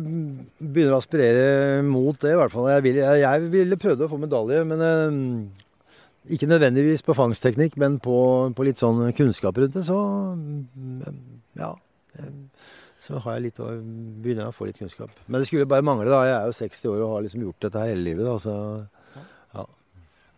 [0.58, 2.70] begynner å aspirere mot det, i hvert fall.
[2.72, 5.66] Jeg jeg ville prøvd å få medalje, men uh,
[6.32, 8.16] ikke nødvendigvis på fangstteknikk, men på,
[8.56, 9.84] på, litt sånn kunnskap rundt det.
[9.86, 9.98] Så
[11.58, 11.74] ja.
[13.02, 13.68] Så har jeg litt å,
[14.22, 15.12] begynner jeg å få litt kunnskap.
[15.26, 16.22] Men det skulle bare mangle, da.
[16.28, 18.24] Jeg er jo 60 år og har liksom gjort dette hele livet.
[18.28, 18.54] da, så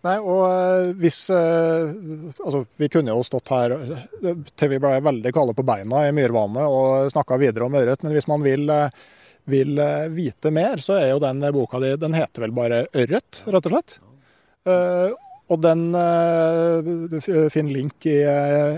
[0.05, 1.93] Nei, og eh, hvis eh,
[2.45, 4.07] Altså, vi kunne jo stått her eh,
[4.53, 8.13] til vi ble veldig kalde på beina i Myrvannet og snakka videre om ørret, men
[8.13, 8.69] hvis man vil,
[9.49, 9.81] vil,
[10.13, 13.73] vite mer, så er jo den boka di Den heter vel bare 'Ørret', rett og
[13.73, 13.99] slett.
[15.53, 15.93] Og den
[17.11, 18.23] Du finner link i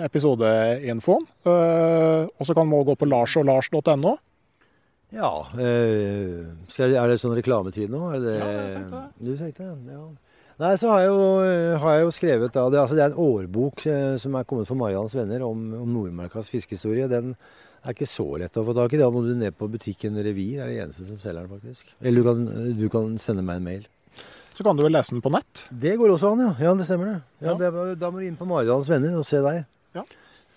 [0.07, 1.27] episodeinfoen.
[1.47, 4.17] Og så kan man gå på larsoglars.no.
[5.15, 5.33] Ja.
[5.55, 8.03] Er det sånn reklametid nå?
[8.15, 9.11] Er det, ja, jeg tenkte det.
[9.23, 9.95] Du tenkte det?
[9.95, 10.07] Ja.
[10.57, 11.25] Nei, så har jeg jo,
[11.83, 14.69] har jeg jo skrevet da, det, altså det, er en årbok eh, som er kommet
[14.69, 17.11] for Marians venner om, om Nordmarkas fiskehistorie.
[17.13, 17.35] Den
[17.85, 19.01] er ikke så lett å få tak i.
[19.01, 21.93] Da må du ned på butikken Revir, er det eneste som selger den, faktisk.
[22.01, 22.47] Eller du kan,
[22.79, 23.85] du kan, sende meg en mail.
[24.57, 25.67] Så kan du vel lese den på nett?
[25.69, 26.55] Det går også an, ja.
[26.65, 27.19] Ja, det stemmer det.
[27.45, 27.59] Ja, ja.
[27.61, 29.67] det da må du inn på Marians venner og se deg.
[29.99, 30.07] Ja.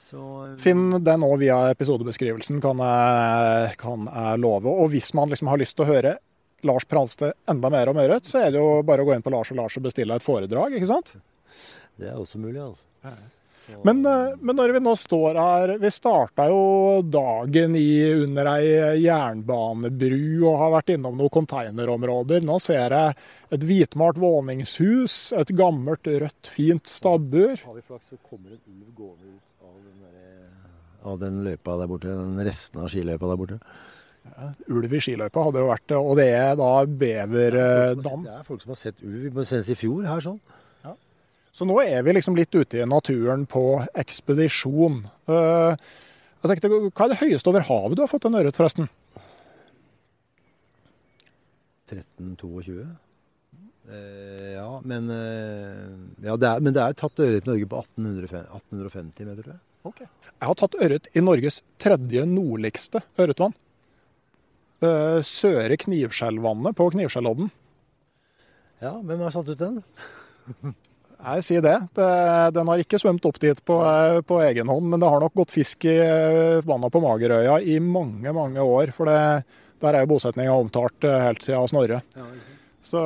[0.09, 4.71] Så, eh, Finn den òg via episodebeskrivelsen, kan jeg, kan jeg, love.
[4.71, 6.15] Og hvis man liksom har lyst til å høre
[6.67, 9.33] Lars Pralste enda mer om ørret, så er det jo bare å gå inn på
[9.33, 11.11] Lars og Lars og bestille et foredrag, ikke sant?
[11.99, 12.85] Det er også mulig, altså.
[13.83, 19.01] Men, eh, men, når vi nå står her Vi starta jo dagen i, under ei
[19.03, 22.41] jernbanebru og har vært innom noen containerområder.
[22.45, 23.17] Nå ser jeg
[23.53, 27.55] et hvitmalt våningshus, et gammelt, rødt, fint stabbur.
[27.65, 30.73] Har vi flaks, så kommer en ulv gående ut av den, der,
[31.11, 33.61] av den løypa der borte, den resten av skiløypa der borte.
[34.69, 36.71] Ulv i skiløypa hadde jo vært det, og det er da
[37.03, 38.23] beverdam.
[38.27, 40.39] Det er folk som har sett ulv senest i fjor her sånn.
[40.85, 40.95] Ja.
[41.55, 43.65] Så nå er vi liksom litt ute i naturen på
[44.03, 45.03] ekspedisjon.
[45.29, 45.89] Eh,
[46.39, 48.87] jeg tenkte, Hva er det høyeste over havet du har fått en ørret, forresten?
[51.89, 52.85] 1322.
[53.89, 57.79] Eh, ja, men, eh, ja, det er, men det er tatt ørret i Norge på
[57.81, 59.63] 1850, 1850 meter, tror jeg.
[59.89, 60.07] Okay.
[60.27, 63.55] Jeg har tatt ørret i Norges tredje nordligste ørretvann.
[64.79, 67.49] Uh, Søre Knivskjellvannet på Knivskjellodden.
[68.79, 69.81] Ja, hvem har satt ut den?
[71.19, 71.75] Jeg sier det.
[71.99, 72.11] det.
[72.55, 75.33] Den har ikke svømt opp dit på, eh, på, egen hånd, men det har nok
[75.35, 78.93] gått fisk i eh, vannet på Magerøya i mange, mange år.
[78.95, 79.43] For det,
[79.83, 81.99] der er jo bosetninga omtalt helt siden Snorre.
[82.15, 82.29] Ja,
[82.87, 83.03] så,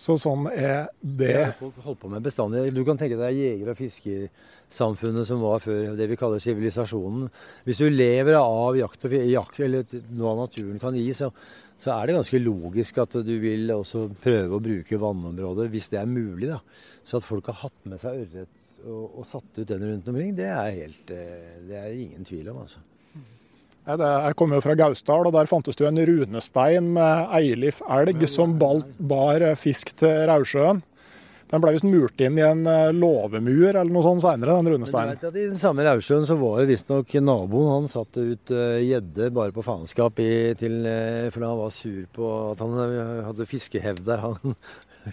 [0.00, 1.34] Så sånn er det.
[1.36, 2.70] Har folk holdt på med bestandig.
[2.72, 7.26] Du kan tenke deg jeger- og fiskersamfunnet som var før det vi kaller sivilisasjonen.
[7.66, 9.84] Hvis du lever av jakt, og, jakt eller
[10.16, 11.28] hva naturen kan gi, så,
[11.76, 16.00] så, er det ganske logisk at du vil også prøve å bruke vannområder hvis det
[16.00, 16.48] er mulig.
[16.48, 16.62] da.
[17.04, 20.32] Så at folk har hatt med seg ørret og, og satt ut den rundt omkring,
[20.38, 22.64] det er, helt, eh, det er ingen tvil om.
[22.64, 22.80] altså.
[23.88, 28.26] Jeg kommer jo fra Gausdal, og der fantes det jo en runestein med Eilif elg
[28.28, 30.82] som bar fisk til Raudsjøen.
[31.50, 35.18] Den ble visst murt inn i en eh, låvemur eller noe sånt seinere, den runesteinen.
[35.18, 37.72] I den samme Raudsjøen så var det visstnok naboen.
[37.72, 40.20] Han satte ut eh, gjedde bare på faenskap
[40.60, 42.78] til uh, fordi han var sur på at han
[43.26, 44.22] hadde fiskehevd der.
[44.28, 44.54] Han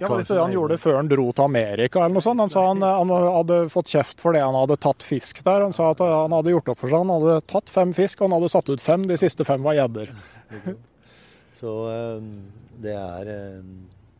[0.02, 2.42] Ja, det han gjorde før han dro til Amerika eller noe sånt?
[2.44, 5.66] Han sa han, han, hadde fått kjeft for det han hadde tatt fisk der.
[5.66, 7.04] Han sa at han hadde gjort opp for seg.
[7.04, 9.06] Han hadde tatt fem fisk, og han hadde satt ut fem.
[9.10, 10.14] De siste fem var gjedder.
[11.58, 12.34] Så ehm,
[12.84, 13.78] det er ehm,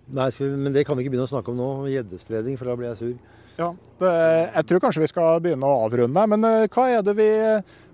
[0.08, 1.72] Nei, vi, men det kan vi ikke begynne å snakke om nå.
[1.92, 3.42] Gjeddespredning, for da blir jeg sur.
[3.58, 4.12] Ja, det,
[4.56, 6.24] Jeg tror kanskje vi skal begynne å avrunde.
[6.32, 7.28] Men eh, hva er det vi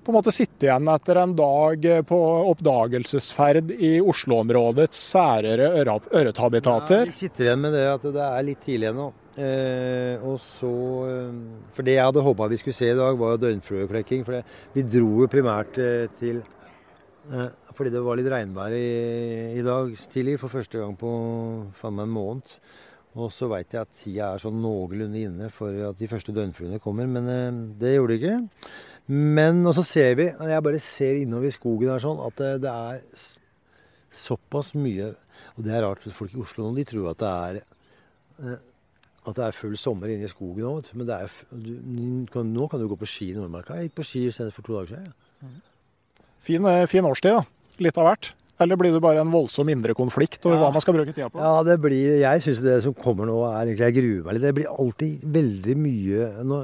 [0.04, 2.20] på en måte sitte igjen etter en dag på
[2.52, 7.06] oppdagelsesferd i Oslo-områdets særere ørrethabitater?
[7.08, 9.10] Ja, vi sitter igjen med det at det er litt tidlig ennå.
[9.34, 10.70] Eh, og så
[11.10, 11.38] eh,
[11.74, 14.26] For det jeg hadde håpa vi skulle se i dag, var døgnflueklekking.
[14.28, 14.44] For det,
[14.76, 18.88] vi dro jo primært eh, til eh, Fordi det var litt regnvær i,
[19.58, 21.14] i, dag tidlig, for første gang på
[21.80, 22.58] faen meg en måned.
[23.14, 26.82] Og så veit jeg at tida er sånn noenlunde inne for at de første døgnfluene
[26.82, 27.10] kommer.
[27.10, 28.74] Men eh, det gjorde de ikke.
[29.12, 32.38] Men og så ser vi, og jeg bare ser innover i skogen her sånn, at
[32.40, 33.26] det, det, er
[34.14, 35.10] såpass mye
[35.58, 38.62] Og det er rart, for folk i Oslo nå de tror at det er eh,
[39.24, 40.90] at det er full sommer inne i skogen òg.
[41.00, 41.74] Men det er, du,
[42.44, 43.78] nå kan du gå på ski i Nordmarka.
[43.80, 45.14] Jeg gikk på ski senest for to dager siden.
[45.44, 45.52] Ja.
[46.44, 47.78] Fin, eh, fin, årstid, da.
[47.84, 48.34] Litt av hvert.
[48.62, 50.66] Eller blir det bare en voldsom indre konflikt over ja.
[50.66, 51.40] hva man skal bruke tida på?
[51.40, 54.46] Ja, det blir, Jeg syns det som kommer nå, er egentlig Jeg gruer meg litt.
[54.46, 56.60] Det blir alltid veldig mye nå,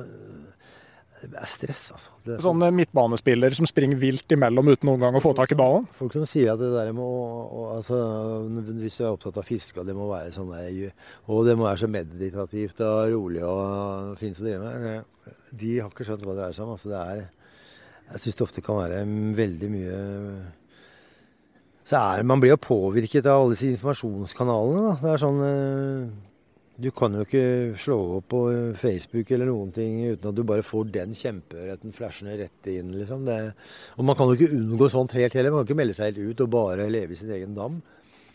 [1.20, 2.14] det er stress, altså.
[2.24, 5.58] Det er sånn midtbanespiller som springer vilt imellom uten noen gang å få tak i
[5.60, 5.88] ballen?
[5.98, 7.08] Folk som sier at det der må
[7.76, 7.98] altså,
[8.70, 10.94] Hvis du er opptatt av fiske, og det må være sånn der,
[11.28, 15.36] Og det må være så meditativt og rolig og fint å drive med.
[15.60, 16.72] De har ikke skjønt hva det er som.
[16.76, 17.28] Altså, det er
[18.14, 19.04] Jeg syns det ofte kan være
[19.38, 20.00] veldig mye
[21.90, 24.82] så er, Man blir jo påvirket av alle disse informasjonskanalene.
[24.86, 24.98] Da.
[25.02, 26.29] Det er sånn eh,
[26.80, 27.44] du kan jo ikke
[27.80, 28.42] slå opp på
[28.80, 32.94] Facebook eller noen ting uten at du bare får den kjempeørreten flashende rett inn.
[32.96, 33.26] liksom.
[33.28, 33.38] Det,
[33.98, 35.52] og man kan jo ikke unngå sånt helt heller.
[35.54, 37.82] Man kan ikke melde seg helt ut og bare leve i sin egen dam.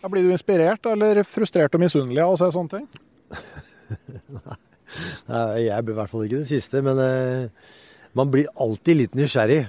[0.03, 2.91] Ja, blir du inspirert eller frustrert og misunnelig av å se sånne ting?
[5.31, 6.85] Nei, jeg blir i hvert fall ikke det siste.
[6.85, 7.73] Men uh,
[8.19, 9.63] man blir alltid litt nysgjerrig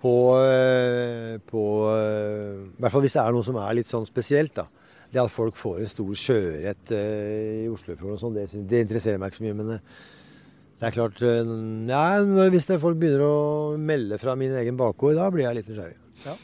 [0.00, 4.08] på, uh, på uh, I hvert fall hvis det er noe som er litt sånn
[4.08, 4.70] spesielt, da
[5.16, 9.22] det at folk får en stor sjøørret uh, i Oslofjorden og sånn, det, det, interesserer
[9.22, 9.60] meg ikke så mye.
[9.60, 10.02] Men uh,
[10.76, 11.54] det er klart uh,
[11.88, 12.02] ja,
[12.52, 13.38] Hvis folk begynner å
[13.80, 15.98] melde fra min egen bakgård, da blir jeg litt nysgjerrig.
[16.26, 16.36] Ja.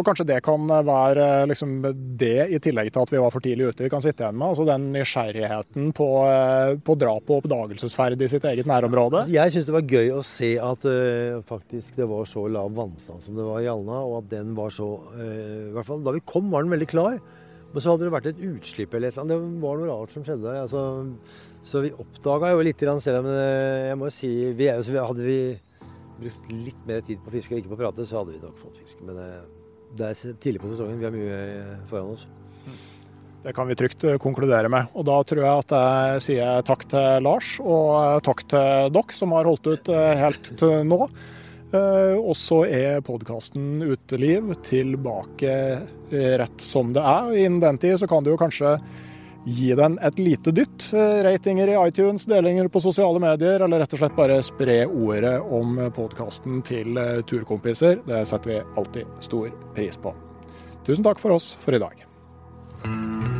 [0.00, 1.74] Og kanskje det kan være liksom,
[2.16, 4.46] det, i tillegg til at vi var for tidlig ute, vi kan sitte igjen med.
[4.48, 6.06] Altså den nysgjerrigheten på,
[6.86, 9.26] på drap og oppdagelsesferd i sitt eget nærområde.
[9.34, 13.26] Jeg syns det var gøy å se at uh, faktisk det var så lav vannstand
[13.26, 14.00] som det var i Alna.
[14.06, 16.90] Og at den var så uh, I hvert fall da vi kom, var den veldig
[16.94, 17.20] klar.
[17.70, 19.26] Men så hadde det vært et utslipp eller noe.
[19.30, 20.54] Det var noe rart som skjedde.
[20.64, 20.84] Altså,
[21.62, 25.40] så vi oppdaga jo litt, selv om jeg må si vi er, Hadde vi
[26.20, 28.60] brukt litt mer tid på fiske og ikke på å prate, så hadde vi nok
[28.60, 29.02] fått fisk.
[29.06, 29.42] Men eh,
[29.98, 31.00] det er tidlig på sesongen.
[31.00, 32.26] Vi har mye eh, foran oss.
[33.40, 34.90] Det kan vi trygt eh, konkludere med.
[34.94, 39.36] Og da tror jeg at jeg sier takk til Lars, og takk til dere som
[39.36, 41.06] har holdt ut helt til nå.
[41.72, 45.52] Eh, og så er podkasten Uteliv tilbake
[46.10, 47.30] eh, rett som det er.
[47.44, 48.74] Innen den tid så kan du jo kanskje
[49.46, 50.88] gi den et lite dytt.
[50.92, 55.36] Eh, ratinger i iTunes, delinger på sosiale medier, eller rett og slett bare spre ordet
[55.40, 56.98] om podkasten til
[57.30, 58.02] turkompiser.
[58.08, 60.14] Det setter vi alltid stor pris på.
[60.86, 63.39] Tusen takk for oss for i dag.